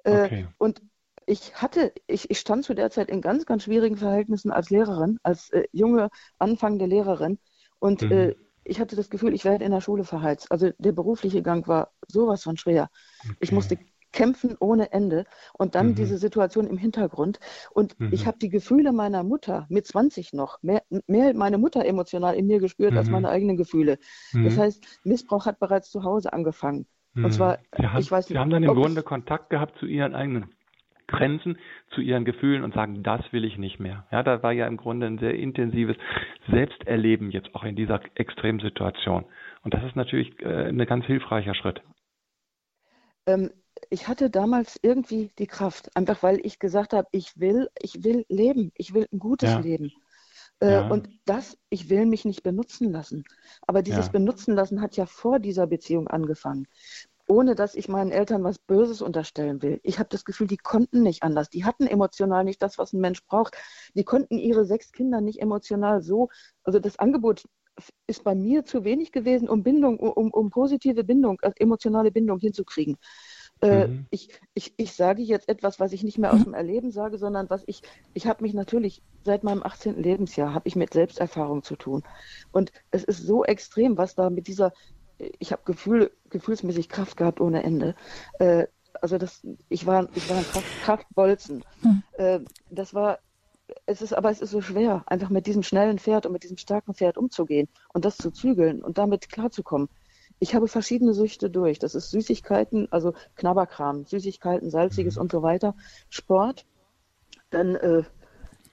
[0.04, 0.48] Äh, okay.
[0.58, 0.82] Und
[1.26, 5.20] ich hatte, ich, ich stand zu der Zeit in ganz, ganz schwierigen Verhältnissen als Lehrerin,
[5.24, 7.40] als äh, junge, anfangende Lehrerin.
[7.80, 8.12] Und mhm.
[8.12, 10.52] äh, ich hatte das Gefühl, ich werde in der Schule verheizt.
[10.52, 12.90] Also der berufliche Gang war sowas von schwer.
[13.24, 13.36] Okay.
[13.40, 13.78] Ich musste
[14.16, 15.96] kämpfen ohne Ende und dann mhm.
[15.96, 17.40] diese Situation im Hintergrund.
[17.72, 18.10] Und mhm.
[18.12, 22.48] ich habe die Gefühle meiner Mutter mit 20 noch, mehr, mehr meine Mutter emotional in
[22.48, 23.14] mir gespürt als mhm.
[23.14, 24.00] meine eigenen Gefühle.
[24.34, 24.60] Das mhm.
[24.60, 26.88] heißt, Missbrauch hat bereits zu Hause angefangen.
[27.16, 27.32] Und mhm.
[27.32, 28.36] zwar, hat, ich weiß nicht.
[28.36, 30.50] Sie haben dann im Grunde Kontakt gehabt zu Ihren eigenen
[31.08, 31.60] Grenzen
[31.94, 34.08] zu ihren Gefühlen und sagen, das will ich nicht mehr.
[34.12, 35.96] Ja, da war ja im Grunde ein sehr intensives
[36.50, 39.26] Selbsterleben jetzt auch in dieser Extremsituation.
[39.64, 41.82] Und das ist natürlich äh, ein ganz hilfreicher Schritt.
[43.28, 43.52] Ähm,
[43.90, 48.26] ich hatte damals irgendwie die Kraft, einfach weil ich gesagt habe, ich will, ich will
[48.30, 49.60] leben, ich will ein gutes ja.
[49.60, 49.92] Leben.
[50.60, 50.88] Äh, ja.
[50.88, 53.26] Und das, ich will mich nicht benutzen lassen.
[53.68, 54.12] Aber dieses ja.
[54.12, 56.68] Benutzen lassen hat ja vor dieser Beziehung angefangen
[57.28, 59.80] ohne dass ich meinen Eltern was Böses unterstellen will.
[59.84, 61.50] Ich habe das Gefühl, die konnten nicht anders.
[61.50, 63.56] Die hatten emotional nicht das, was ein Mensch braucht.
[63.96, 66.30] Die konnten ihre sechs Kinder nicht emotional so,
[66.64, 67.44] also das Angebot
[68.08, 72.40] ist bei mir zu wenig gewesen, um Bindung, um, um positive Bindung, also emotionale Bindung
[72.40, 72.98] hinzukriegen.
[73.66, 74.06] Äh, mhm.
[74.10, 77.50] ich, ich, ich sage jetzt etwas, was ich nicht mehr aus dem Erleben sage, sondern
[77.50, 77.82] was ich,
[78.14, 80.02] ich habe mich natürlich seit meinem 18.
[80.02, 82.04] Lebensjahr, habe ich mit Selbsterfahrung zu tun.
[82.52, 84.74] Und es ist so extrem, was da mit dieser
[85.40, 87.96] ich habe Gefühl, gefühlsmäßig Kraft gehabt ohne Ende.
[88.40, 88.68] Äh,
[89.02, 91.64] also das, ich war, ich war ein Kraft, Kraftbolzen.
[91.82, 92.04] Hm.
[92.18, 92.40] Äh,
[92.70, 93.20] das war,
[93.86, 96.58] es ist, aber es ist so schwer, einfach mit diesem schnellen Pferd und mit diesem
[96.58, 99.90] starken Pferd umzugehen und das zu zügeln und damit klarzukommen.
[100.40, 101.80] Ich habe verschiedene Süchte durch.
[101.80, 105.24] Das ist Süßigkeiten, also Knabberkram, Süßigkeiten, Salziges mhm.
[105.24, 105.76] und so weiter,
[106.10, 106.66] Sport,
[107.50, 108.04] dann äh,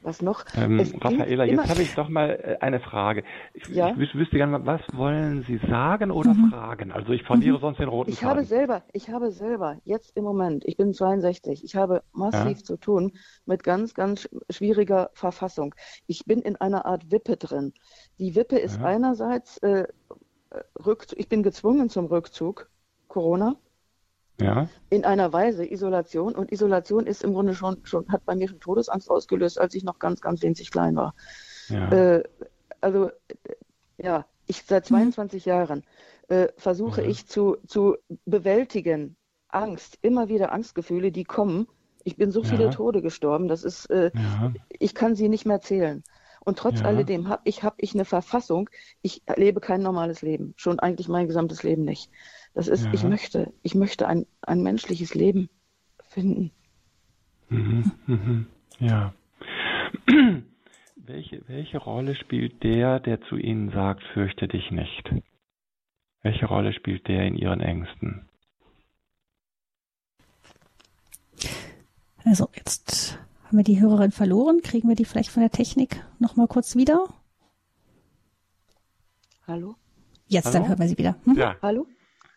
[0.05, 0.45] Was noch?
[0.57, 3.23] Ähm, Raffaela, jetzt habe ich doch mal äh, eine Frage.
[3.55, 3.95] Ich, ja?
[3.97, 6.51] ich wüsste gerne mal, was wollen Sie sagen oder mhm.
[6.51, 6.91] fragen?
[6.91, 7.61] Also ich verliere mhm.
[7.61, 8.31] sonst den roten Ich Faden.
[8.31, 12.65] habe selber, ich habe selber, jetzt im Moment, ich bin 62, ich habe massiv ja?
[12.65, 13.13] zu tun
[13.47, 15.73] mit ganz, ganz schwieriger Verfassung.
[16.09, 17.73] Ich bin in einer Art Wippe drin.
[18.19, 18.87] Die Wippe ist ja.
[18.87, 19.87] einerseits, äh,
[20.85, 22.69] Rückzug, ich bin gezwungen zum Rückzug,
[23.09, 23.57] Corona.
[24.41, 24.69] Ja.
[24.91, 26.35] In einer Weise Isolation.
[26.35, 29.85] Und Isolation ist im Grunde schon, schon, hat bei mir schon Todesangst ausgelöst, als ich
[29.85, 31.15] noch ganz, ganz winzig klein war.
[31.69, 31.91] Ja.
[31.93, 32.23] Äh,
[32.81, 33.11] also,
[33.99, 35.51] ja, ich seit 22 mhm.
[35.51, 35.83] Jahren
[36.29, 37.11] äh, versuche mhm.
[37.11, 39.17] ich zu, zu bewältigen
[39.49, 41.69] Angst, immer wieder Angstgefühle, die kommen.
[42.05, 44.53] Ich bin so viele Tode gestorben, das ist, äh, ja.
[44.71, 46.03] ich kann sie nicht mehr zählen.
[46.45, 46.86] Und trotz ja.
[46.86, 48.68] alledem habe ich, hab ich eine Verfassung,
[49.01, 52.11] ich lebe kein normales Leben, schon eigentlich mein gesamtes Leben nicht.
[52.55, 52.93] Das ist, ja.
[52.93, 55.49] ich möchte, ich möchte ein, ein menschliches Leben
[56.09, 56.51] finden.
[57.49, 58.47] Mhm, mhm,
[58.78, 59.14] ja.
[60.97, 65.12] welche, welche Rolle spielt der, der zu Ihnen sagt, fürchte dich nicht?
[66.22, 68.28] Welche Rolle spielt der in Ihren Ängsten?
[72.24, 73.18] Also jetzt
[73.53, 74.63] haben wir die Hörerin verloren.
[74.63, 77.05] Kriegen wir die vielleicht von der Technik nochmal kurz wieder?
[79.47, 79.75] Hallo?
[80.27, 80.55] Jetzt, Hallo?
[80.55, 81.17] dann hören wir sie wieder.
[81.25, 81.37] Hm?
[81.37, 81.57] Ja.
[81.61, 81.87] Hallo?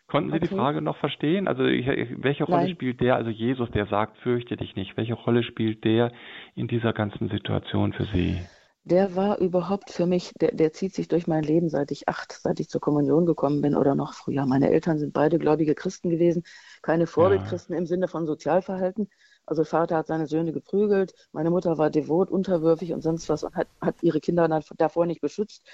[0.08, 0.46] Konnten Sie okay.
[0.46, 1.48] die Frage noch verstehen?
[1.48, 2.74] Also ich, welche Rolle Nein.
[2.74, 6.12] spielt der, also Jesus, der sagt, fürchte dich nicht, welche Rolle spielt der
[6.54, 8.38] in dieser ganzen Situation für Sie?
[8.84, 12.32] Der war überhaupt für mich, der, der zieht sich durch mein Leben, seit ich acht,
[12.32, 14.44] seit ich zur Kommunion gekommen bin oder noch früher.
[14.44, 16.44] Meine Eltern sind beide gläubige Christen gewesen,
[16.82, 17.80] keine Vorbildchristen ja.
[17.80, 19.08] im Sinne von Sozialverhalten.
[19.46, 23.54] Also Vater hat seine Söhne geprügelt, meine Mutter war devot, unterwürfig und sonst was und
[23.54, 25.64] hat, hat ihre Kinder davor nicht beschützt.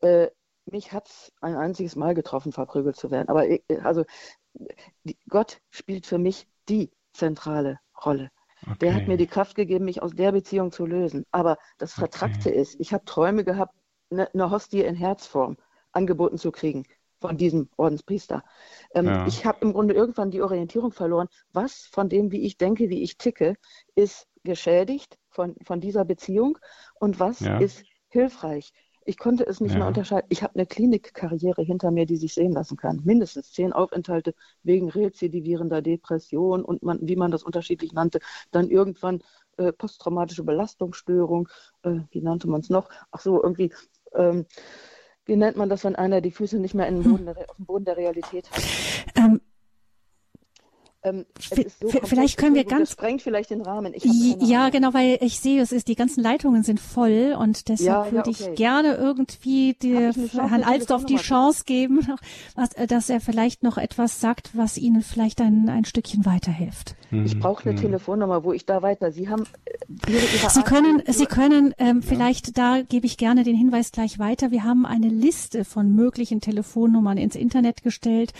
[0.00, 0.28] Äh,
[0.66, 3.28] mich hat es ein einziges Mal getroffen, verprügelt zu werden.
[3.28, 4.04] Aber äh, also
[5.04, 8.30] die, Gott spielt für mich die zentrale Rolle.
[8.62, 8.76] Okay.
[8.80, 11.24] Der hat mir die Kraft gegeben, mich aus der Beziehung zu lösen.
[11.30, 12.60] Aber das Vertrackte okay.
[12.60, 13.74] ist, ich habe Träume gehabt,
[14.10, 15.56] eine, eine Hostie in Herzform
[15.92, 16.84] angeboten zu kriegen
[17.26, 18.44] von diesem Ordenspriester.
[18.94, 19.26] Ähm, ja.
[19.26, 21.28] Ich habe im Grunde irgendwann die Orientierung verloren.
[21.52, 23.56] Was von dem, wie ich denke, wie ich ticke,
[23.96, 26.56] ist geschädigt von, von dieser Beziehung
[27.00, 27.58] und was ja.
[27.58, 28.72] ist hilfreich.
[29.04, 29.78] Ich konnte es nicht ja.
[29.78, 30.26] mehr unterscheiden.
[30.30, 33.02] Ich habe eine Klinikkarriere hinter mir, die sich sehen lassen kann.
[33.04, 38.20] Mindestens zehn Aufenthalte wegen rezidivierender Depression und man, wie man das unterschiedlich nannte.
[38.52, 39.22] Dann irgendwann
[39.56, 41.48] äh, posttraumatische Belastungsstörung,
[41.82, 42.88] äh, wie nannte man es noch?
[43.10, 43.72] Ach so, irgendwie,
[44.14, 44.46] ähm,
[45.26, 47.66] wie nennt man das, wenn einer die Füße nicht mehr in den Boden auf dem
[47.66, 48.62] Boden der Realität hat?
[49.16, 49.40] Ähm,
[51.06, 51.24] ähm,
[51.80, 52.80] so vielleicht können wir ganz.
[52.80, 53.94] Das sprengt vielleicht den Rahmen.
[54.40, 58.12] ja, genau, weil ich sehe, es ist, die ganzen Leitungen sind voll und deshalb ja,
[58.12, 58.50] würde ja, okay.
[58.50, 62.06] ich gerne irgendwie die, Herrn Alsdorf die Chance geben,
[62.56, 66.96] was, äh, dass er vielleicht noch etwas sagt, was Ihnen vielleicht ein, ein Stückchen weiterhilft.
[67.12, 67.82] Ich brauche eine mhm.
[67.82, 69.12] Telefonnummer, wo ich da weiter.
[69.12, 73.44] Sie haben äh, Ihre, Ihre Sie können, Sie können ähm, vielleicht da gebe ich gerne
[73.44, 74.50] den Hinweis gleich weiter.
[74.50, 78.32] Wir haben eine Liste von möglichen Telefonnummern ins Internet gestellt.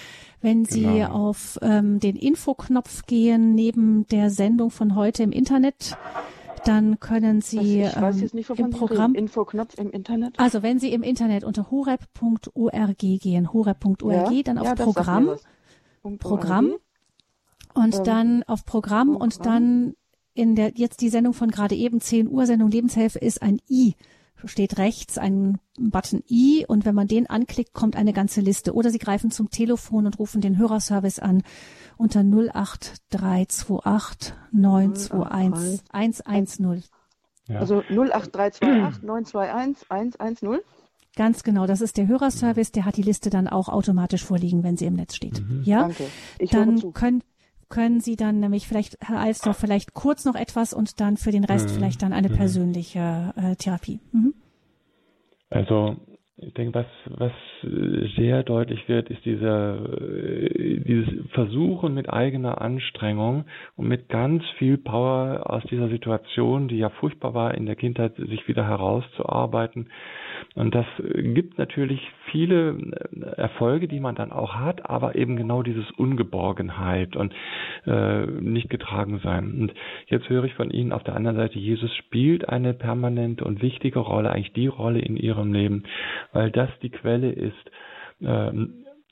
[0.47, 1.09] Wenn Sie genau.
[1.09, 5.99] auf ähm, den Infoknopf gehen neben der Sendung von heute im Internet,
[6.64, 10.38] dann können Sie ähm, im Programm Infoknopf im Internet.
[10.38, 15.30] Also wenn Sie im Internet unter horeb.org gehen, horeb.org, ja, dann auf ja, Programm,
[16.20, 16.74] Programm.
[17.74, 19.22] Und ähm, dann auf Programm, Programm.
[19.22, 19.94] und dann
[20.34, 23.97] in der jetzt die Sendung von gerade eben 10 Uhr Sendung Lebenshilfe ist ein I
[24.45, 28.74] steht rechts ein Button I und wenn man den anklickt, kommt eine ganze Liste.
[28.74, 31.43] Oder Sie greifen zum Telefon und rufen den Hörerservice an
[31.97, 36.84] unter 08328 921 110.
[37.49, 37.61] Ja.
[37.61, 40.59] Also 08328 921 110.
[41.16, 44.76] Ganz genau, das ist der Hörerservice, der hat die Liste dann auch automatisch vorliegen, wenn
[44.76, 45.41] sie im Netz steht.
[45.41, 45.62] Mhm.
[45.64, 46.05] Ja, Danke.
[46.39, 47.22] Ich dann können
[47.69, 51.45] können Sie dann nämlich vielleicht, Herr Alsdorf, vielleicht kurz noch etwas und dann für den
[51.45, 51.75] Rest mhm.
[51.75, 52.37] vielleicht dann eine mhm.
[52.37, 54.01] persönliche äh, Therapie.
[54.12, 54.35] Mhm.
[55.51, 55.97] Also
[56.39, 57.33] ich denke, was, was
[58.17, 64.77] sehr deutlich wird, ist dieser, äh, dieses Versuchen mit eigener Anstrengung und mit ganz viel
[64.77, 69.89] Power aus dieser Situation, die ja furchtbar war in der Kindheit, sich wieder herauszuarbeiten
[70.55, 75.62] und das gibt natürlich viele äh, Erfolge, die man dann auch hat, aber eben genau
[75.62, 77.34] dieses Ungeborgenheit und
[77.87, 79.61] äh, nicht getragen sein.
[79.61, 79.74] Und
[80.07, 83.99] jetzt höre ich von Ihnen auf der anderen Seite, Jesus spielt eine permanente und wichtige
[83.99, 85.84] Rolle, eigentlich die Rolle in Ihrem Leben,
[86.32, 87.70] weil das die Quelle ist,
[88.20, 88.53] äh,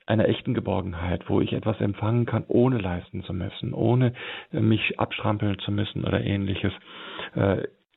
[0.06, 4.12] einer echten Geborgenheit, wo ich etwas empfangen kann, ohne leisten zu müssen, ohne
[4.52, 6.72] äh, mich abstrampeln zu müssen oder ähnliches.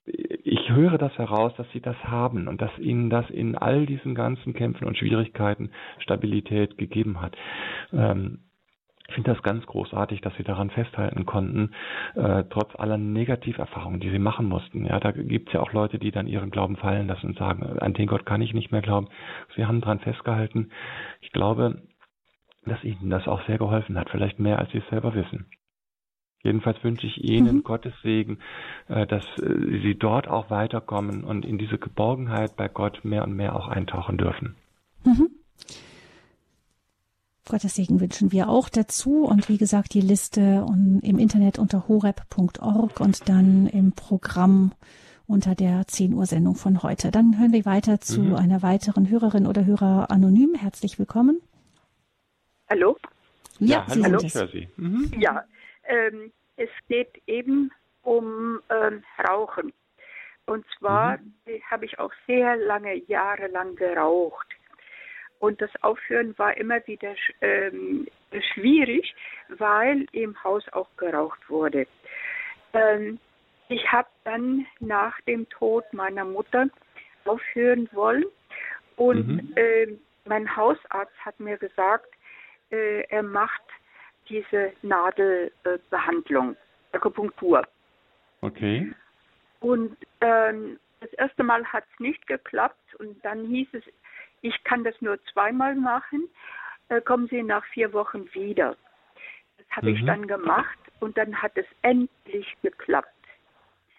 [0.08, 4.16] Ich höre das heraus, dass sie das haben und dass ihnen das in all diesen
[4.16, 7.36] ganzen Kämpfen und Schwierigkeiten Stabilität gegeben hat.
[7.92, 8.40] Ähm,
[9.08, 11.72] ich finde das ganz großartig, dass sie daran festhalten konnten,
[12.16, 14.86] äh, trotz aller Negativerfahrungen, die sie machen mussten.
[14.86, 17.64] Ja, da gibt es ja auch Leute, die dann ihren Glauben fallen lassen und sagen,
[17.64, 19.08] an den Gott kann ich nicht mehr glauben.
[19.56, 20.72] Sie haben daran festgehalten.
[21.22, 21.82] Ich glaube,
[22.66, 25.46] dass ihnen das auch sehr geholfen hat, vielleicht mehr, als sie es selber wissen.
[26.48, 27.64] Jedenfalls wünsche ich Ihnen mhm.
[27.64, 28.40] Gottes Segen,
[28.88, 33.36] äh, dass äh, Sie dort auch weiterkommen und in diese Geborgenheit bei Gott mehr und
[33.36, 34.56] mehr auch eintauchen dürfen.
[35.04, 35.30] Mhm.
[37.50, 39.26] Gottes Segen wünschen wir auch dazu.
[39.26, 40.66] Und wie gesagt, die Liste
[41.02, 44.72] im Internet unter horeb.org und dann im Programm
[45.28, 47.12] unter der 10 Uhr Sendung von heute.
[47.12, 48.36] Dann hören wir weiter zu mhm.
[48.36, 50.56] einer weiteren Hörerin oder Hörer anonym.
[50.56, 51.42] Herzlich willkommen.
[52.70, 52.98] Hallo?
[53.60, 54.70] Ja, ja hallo, ich höre Sie.
[54.78, 55.12] Mhm.
[55.20, 55.44] Ja,
[55.88, 57.72] ähm, es geht eben
[58.04, 59.74] um ähm, Rauchen.
[60.46, 61.62] Und zwar mhm.
[61.70, 64.48] habe ich auch sehr lange, Jahre lang geraucht.
[65.40, 68.08] Und das Aufhören war immer wieder ähm,
[68.54, 69.14] schwierig,
[69.50, 71.86] weil im Haus auch geraucht wurde.
[72.74, 73.20] Ähm,
[73.70, 76.68] ich habe dann nach dem Tod meiner Mutter
[77.26, 78.26] aufhören wollen
[78.96, 79.54] und mhm.
[79.56, 79.88] äh,
[80.26, 82.08] mein Hausarzt hat mir gesagt,
[82.72, 83.62] äh, er macht
[84.30, 86.56] diese Nadelbehandlung,
[86.92, 87.64] Akupunktur.
[88.42, 88.94] Okay.
[89.60, 93.84] Und ähm, das erste Mal hat es nicht geklappt und dann hieß es,
[94.42, 96.28] ich kann das nur zweimal machen,
[96.90, 98.76] äh, kommen Sie nach vier Wochen wieder.
[99.58, 99.96] Das habe mhm.
[99.96, 103.10] ich dann gemacht und dann hat es endlich geklappt.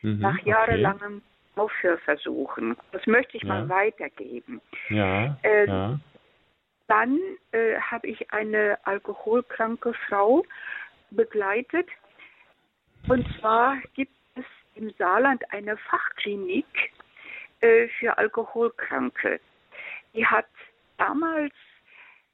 [0.02, 1.60] Mhm, nach jahrelangem okay.
[1.60, 2.76] Aufhörversuchen.
[2.92, 3.48] Das möchte ich ja.
[3.48, 4.60] mal weitergeben.
[4.90, 5.98] Ja, äh, ja.
[6.88, 7.18] Dann
[7.52, 10.44] äh, habe ich eine alkoholkranke Frau
[11.10, 11.88] begleitet.
[13.08, 16.66] Und zwar gibt es im Saarland eine Fachklinik
[17.60, 19.40] äh, für Alkoholkranke
[20.14, 20.46] die hat
[20.96, 21.54] damals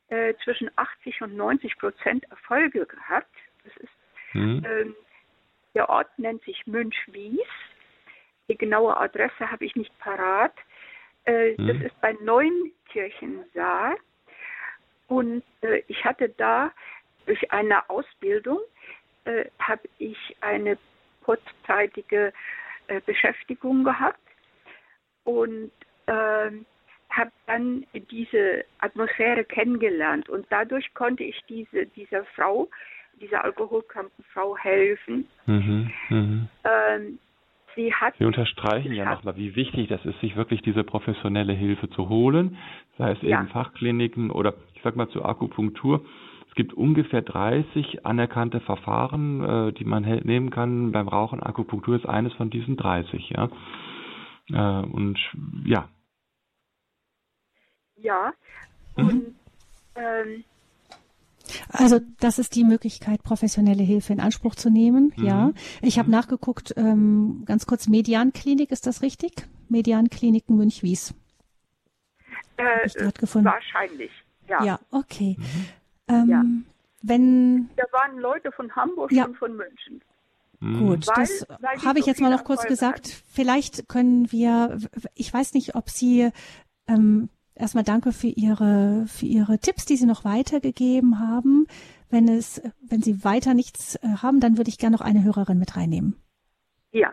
[0.09, 3.35] äh, zwischen 80 und 90 Prozent Erfolge gehabt.
[3.65, 3.93] Das ist,
[4.33, 4.65] mhm.
[4.67, 4.97] ähm,
[5.75, 7.41] der Ort nennt sich Münchwies.
[8.49, 10.55] Die genaue Adresse habe ich nicht parat.
[11.27, 11.67] Äh, mhm.
[11.67, 13.97] Das ist bei Neunkirchensaal.
[15.09, 16.73] Und äh, ich hatte da
[17.27, 18.59] durch eine Ausbildung
[19.25, 20.79] äh, habe ich eine
[21.23, 22.33] kurzzeitige
[22.89, 24.21] äh, Beschäftigung gehabt
[25.25, 25.71] und
[26.07, 26.67] ähm,
[27.11, 32.69] habe dann diese Atmosphäre kennengelernt und dadurch konnte ich diese, dieser Frau,
[33.21, 35.29] dieser alkoholkranken Frau helfen.
[35.47, 36.49] Mhm, mh.
[36.65, 37.19] ähm,
[37.77, 41.89] sie, hat sie unterstreichen ja nochmal, wie wichtig das ist, sich wirklich diese professionelle Hilfe
[41.91, 42.57] zu holen,
[42.99, 43.41] sei es ja.
[43.41, 46.05] eben Fachkliniken oder ich sag mal zur Akupunktur.
[46.49, 51.43] Es gibt ungefähr 30 anerkannte Verfahren, äh, die man nehmen kann beim Rauchen.
[51.43, 53.49] Akupunktur ist eines von diesen 30, ja.
[54.51, 55.19] Äh, und
[55.65, 55.89] ja,
[58.05, 58.33] ja.
[58.97, 59.09] Mhm.
[59.09, 59.35] Und
[59.97, 60.45] ähm,
[61.69, 65.13] also das ist die Möglichkeit, professionelle Hilfe in Anspruch zu nehmen.
[65.17, 65.25] Mhm.
[65.25, 66.15] Ja, ich habe mhm.
[66.15, 66.75] nachgeguckt.
[66.77, 69.33] Ähm, ganz kurz, Medianklinik ist das richtig?
[69.69, 71.15] Mediankliniken Münchwies.
[72.57, 72.89] Äh,
[73.33, 74.11] wahrscheinlich.
[74.49, 74.65] Ja.
[74.65, 75.37] Ja, okay.
[75.39, 75.67] Mhm.
[76.09, 76.45] Ähm, ja.
[77.03, 79.27] Wenn da waren Leute von Hamburg ja.
[79.27, 80.01] und von München.
[80.61, 80.79] Mhm.
[80.79, 81.47] Gut, weil, das
[81.85, 83.07] habe ich so jetzt mal noch kurz gesagt.
[83.07, 83.23] Hatten.
[83.29, 84.79] Vielleicht können wir,
[85.15, 86.31] ich weiß nicht, ob Sie
[86.89, 91.67] ähm, erstmal danke für Ihre, für Ihre Tipps, die Sie noch weitergegeben haben.
[92.11, 95.59] Wenn es, wenn Sie weiter nichts äh, haben, dann würde ich gerne noch eine Hörerin
[95.59, 96.17] mit reinnehmen.
[96.93, 97.13] Ja.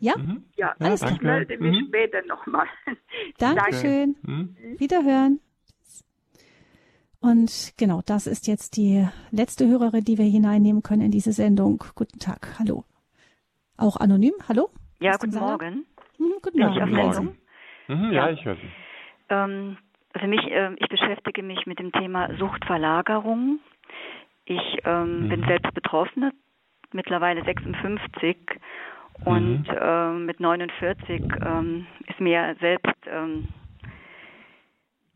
[0.00, 0.16] Ja?
[0.18, 0.44] Mhm.
[0.56, 1.12] Ja, Alles klar.
[1.12, 1.86] ich melde mich mhm.
[1.86, 2.66] später nochmal.
[3.38, 4.16] Dankeschön.
[4.22, 4.56] Mhm.
[4.78, 5.40] Wiederhören.
[7.20, 11.84] Und genau, das ist jetzt die letzte Hörerin, die wir hineinnehmen können in diese Sendung.
[11.94, 12.84] Guten Tag, hallo.
[13.76, 14.70] Auch anonym, hallo?
[15.00, 15.86] Ja, guten Morgen.
[16.18, 16.74] Mhm, guten Morgen.
[16.74, 17.38] Ja, guten Morgen.
[17.86, 18.70] Mhm, ja, ich höre Sie.
[19.32, 19.78] Ähm,
[20.14, 23.60] für mich, äh, ich beschäftige mich mit dem Thema Suchtverlagerung.
[24.44, 25.28] Ich ähm, mhm.
[25.30, 26.32] bin selbst Betroffene,
[26.92, 28.36] mittlerweile 56
[29.24, 29.76] und mhm.
[29.78, 33.48] äh, mit 49 ähm, ist mir selbst ähm,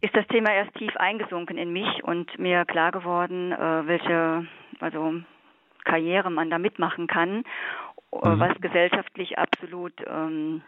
[0.00, 4.46] ist das Thema erst tief eingesunken in mich und mir klar geworden, äh, welche
[4.80, 5.14] also
[5.84, 7.44] Karriere man da mitmachen kann,
[8.12, 8.40] äh, mhm.
[8.40, 10.62] was gesellschaftlich absolut ähm,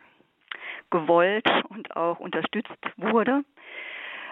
[0.91, 3.45] gewollt und auch unterstützt wurde.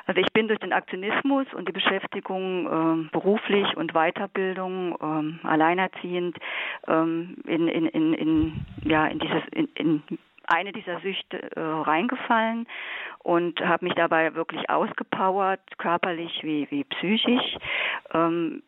[0.07, 6.38] Also ich bin durch den Aktionismus und die Beschäftigung äh, beruflich und Weiterbildung ähm, alleinerziehend
[6.86, 10.02] ähm, in, in, in, in, ja, in, dieses, in, in
[10.46, 12.68] eine dieser Süchte äh, reingefallen
[13.18, 17.57] und habe mich dabei wirklich ausgepowert, körperlich wie, wie psychisch.
[18.14, 18.62] Ähm,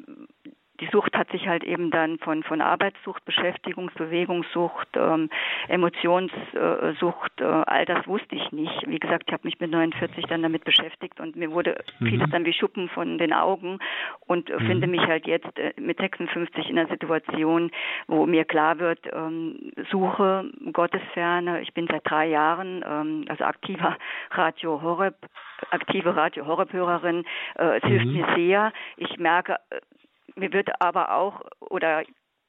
[0.81, 5.29] die Sucht hat sich halt eben dann von, von Arbeitssucht, Beschäftigungs-, Bewegungssucht, ähm,
[5.68, 8.87] Emotionssucht, äh, all das wusste ich nicht.
[8.87, 12.07] Wie gesagt, ich habe mich mit 49 dann damit beschäftigt und mir wurde mhm.
[12.07, 13.79] vieles dann wie Schuppen von den Augen
[14.26, 14.66] und mhm.
[14.66, 17.70] finde mich halt jetzt äh, mit 56 in einer Situation,
[18.07, 21.61] wo mir klar wird, ähm, Suche, Gottesferne.
[21.62, 23.97] Ich bin seit drei Jahren, ähm, also aktiver
[24.31, 25.16] Radio Horeb,
[25.70, 27.24] aktive Radio Horeb-Hörerin.
[27.57, 27.89] Äh, es mhm.
[27.89, 28.72] hilft mir sehr.
[28.97, 29.81] Ich merke, äh,
[30.39, 32.05] mir wird aber auch oder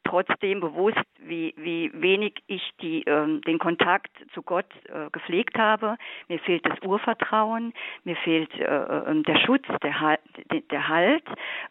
[0.10, 5.98] trotzdem bewusst, wie, wie wenig ich die, ähm, den Kontakt zu Gott äh, gepflegt habe.
[6.28, 7.74] Mir fehlt das Urvertrauen,
[8.04, 10.22] mir fehlt äh, äh der Schutz, der, halt,
[10.72, 11.24] der Halt,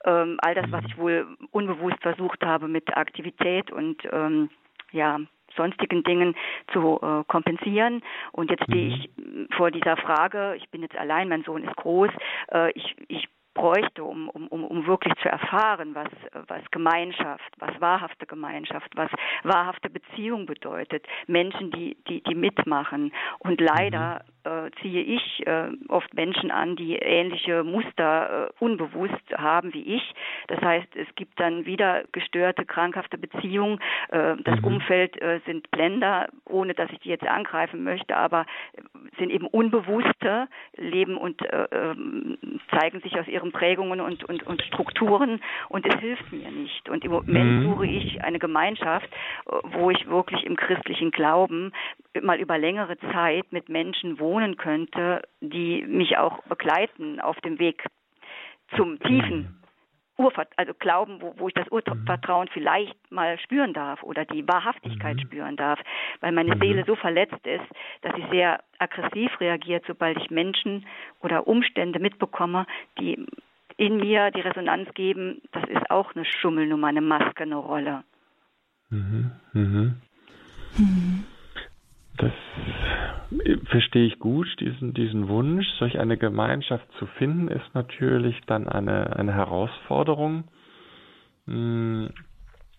[0.04, 4.50] ähm, all das, was ich wohl unbewusst versucht habe mit Aktivität und ähm,
[4.92, 5.18] ja,
[5.56, 6.36] sonstigen Dingen
[6.72, 8.02] zu äh, kompensieren.
[8.32, 8.94] Und jetzt stehe mhm.
[8.94, 12.10] ich vor dieser Frage, ich bin jetzt allein, mein Sohn ist groß,
[12.52, 13.28] äh, ich, ich
[13.59, 16.09] bräuchte, um, um, um wirklich zu erfahren, was,
[16.46, 19.11] was Gemeinschaft, was wahrhafte Gemeinschaft, was
[19.42, 21.04] wahrhafte Beziehung bedeutet.
[21.26, 23.12] Menschen, die, die, die mitmachen.
[23.40, 29.14] Und leider mhm äh, ziehe ich äh, oft Menschen an, die ähnliche Muster äh, unbewusst
[29.36, 30.14] haben wie ich.
[30.46, 33.78] Das heißt, es gibt dann wieder gestörte, krankhafte Beziehungen.
[34.09, 34.64] Äh, das mhm.
[34.64, 38.46] Umfeld äh, sind Blender, ohne dass ich die jetzt angreifen möchte, aber
[39.18, 42.38] sind eben unbewusste, leben und äh, ähm,
[42.70, 46.88] zeigen sich aus ihren Prägungen und, und, und Strukturen und es hilft mir nicht.
[46.88, 47.64] Und im Moment mhm.
[47.64, 49.09] suche ich eine Gemeinschaft,
[49.72, 51.72] wo ich wirklich im christlichen Glauben
[52.22, 57.84] mal über längere Zeit mit Menschen wohnen könnte, die mich auch begleiten auf dem Weg
[58.76, 59.55] zum tiefen
[60.16, 65.16] Urvert also Glauben, wo, wo ich das Urvertrauen vielleicht mal spüren darf oder die Wahrhaftigkeit
[65.16, 65.20] mhm.
[65.20, 65.78] spüren darf,
[66.20, 66.61] weil meine mhm.
[66.61, 67.64] Seele so verletzt ist,
[68.03, 70.86] dass sie sehr aggressiv reagiert, sobald ich Menschen
[71.20, 72.66] oder Umstände mitbekomme,
[72.99, 73.26] die
[73.76, 78.03] in mir die Resonanz geben, das ist auch eine Schummelnummer, eine Maske, eine Rolle.
[78.91, 79.30] Mhm.
[79.53, 80.03] Mhm.
[80.78, 81.24] mhm.
[82.18, 82.32] Das
[83.66, 85.66] verstehe ich gut, diesen, diesen Wunsch.
[85.78, 90.44] Solch eine Gemeinschaft zu finden, ist natürlich dann eine, eine Herausforderung.
[91.46, 92.10] Hm,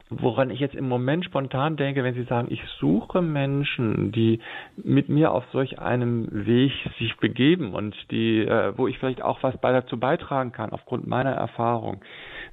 [0.10, 4.40] woran ich jetzt im Moment spontan denke, wenn Sie sagen, ich suche Menschen, die
[4.76, 9.42] mit mir auf solch einem Weg sich begeben und die, äh, wo ich vielleicht auch
[9.44, 12.02] was dazu beitragen kann, aufgrund meiner Erfahrung.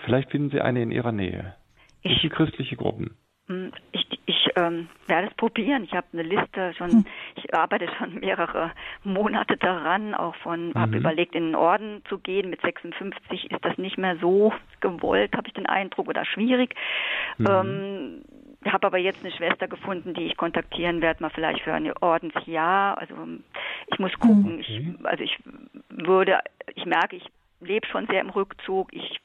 [0.04, 1.56] vielleicht finden Sie eine in Ihrer Nähe.
[2.02, 3.16] Ich, das sind christliche Gruppen.
[3.46, 5.84] Hm, ich, ich ähm, werde es probieren.
[5.84, 7.06] Ich habe eine Liste schon, hm.
[7.36, 8.72] ich arbeite schon mehrere
[9.02, 10.74] Monate daran, auch von, mhm.
[10.74, 12.50] habe überlegt, in den Orden zu gehen.
[12.50, 16.74] Mit 56 ist das nicht mehr so gewollt, habe ich den Eindruck, oder schwierig.
[17.38, 17.46] Mhm.
[17.46, 18.24] Ähm,
[18.72, 22.96] habe aber jetzt eine Schwester gefunden, die ich kontaktieren werde, mal vielleicht für ein Ordensjahr.
[22.98, 23.14] Also
[23.88, 24.54] ich muss gucken.
[24.54, 24.60] Mhm.
[24.60, 25.38] Ich, also ich
[25.90, 26.40] würde,
[26.74, 27.26] ich merke, ich
[27.60, 28.92] lebe schon sehr im Rückzug.
[28.92, 29.20] Ich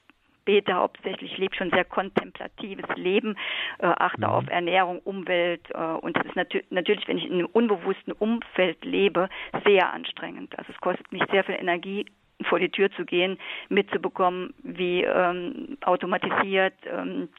[0.49, 3.35] bete hauptsächlich, lebe schon sehr kontemplatives Leben,
[3.77, 4.33] äh, achte mhm.
[4.33, 8.83] auf Ernährung, Umwelt äh, und es ist natür natürlich, wenn ich in einem unbewussten Umfeld
[8.83, 9.29] lebe,
[9.63, 10.57] sehr anstrengend.
[10.57, 12.07] Also es kostet mich sehr viel Energie,
[12.45, 13.37] vor die Tür zu gehen,
[13.67, 17.29] mitzubekommen, wie ähm, automatisiert, ähm,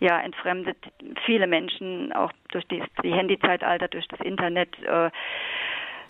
[0.00, 0.78] ja, entfremdet
[1.26, 5.10] viele Menschen auch durch die, die Handyzeitalter, durch das Internet äh,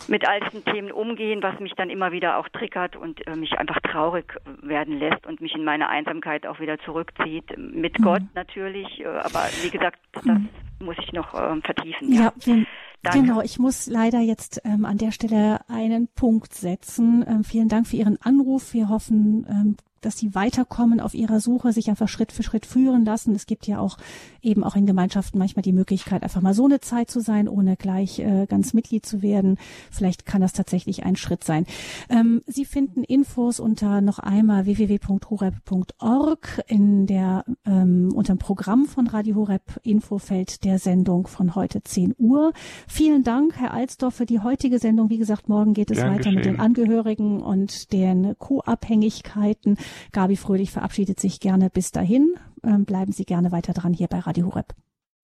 [0.08, 3.58] mit all diesen Themen umgehen, was mich dann immer wieder auch triggert und äh, mich
[3.58, 7.56] einfach traurig werden lässt und mich in meine Einsamkeit auch wieder zurückzieht.
[7.56, 8.04] Mit mhm.
[8.04, 10.48] Gott natürlich, äh, aber wie gesagt, das mhm.
[10.80, 12.12] Muss ich noch äh, vertiefen.
[12.12, 13.40] Ja, ja genau.
[13.40, 17.24] Ich muss leider jetzt ähm, an der Stelle einen Punkt setzen.
[17.26, 18.72] Ähm, vielen Dank für Ihren Anruf.
[18.74, 23.04] Wir hoffen, ähm, dass sie weiterkommen auf ihrer Suche, sich einfach Schritt für Schritt führen
[23.04, 23.34] lassen.
[23.34, 23.96] Es gibt ja auch
[24.42, 27.76] eben auch in Gemeinschaften manchmal die Möglichkeit, einfach mal so eine Zeit zu sein, ohne
[27.76, 29.56] gleich äh, ganz Mitglied zu werden.
[29.90, 31.66] Vielleicht kann das tatsächlich ein Schritt sein.
[32.10, 39.06] Ähm, sie finden Infos unter noch einmal www.horeb.org in der ähm, unter dem Programm von
[39.06, 42.52] Radio Horeb Infofeld der Sendung von heute 10 Uhr.
[42.88, 45.10] Vielen Dank, Herr Alsdorf, für die heutige Sendung.
[45.10, 46.34] Wie gesagt, morgen geht es Gern weiter geschehen.
[46.36, 49.76] mit den Angehörigen und den Co-Abhängigkeiten.
[50.12, 52.34] Gabi Fröhlich verabschiedet sich gerne bis dahin.
[52.62, 54.74] Ähm, bleiben Sie gerne weiter dran hier bei Radio Horeb.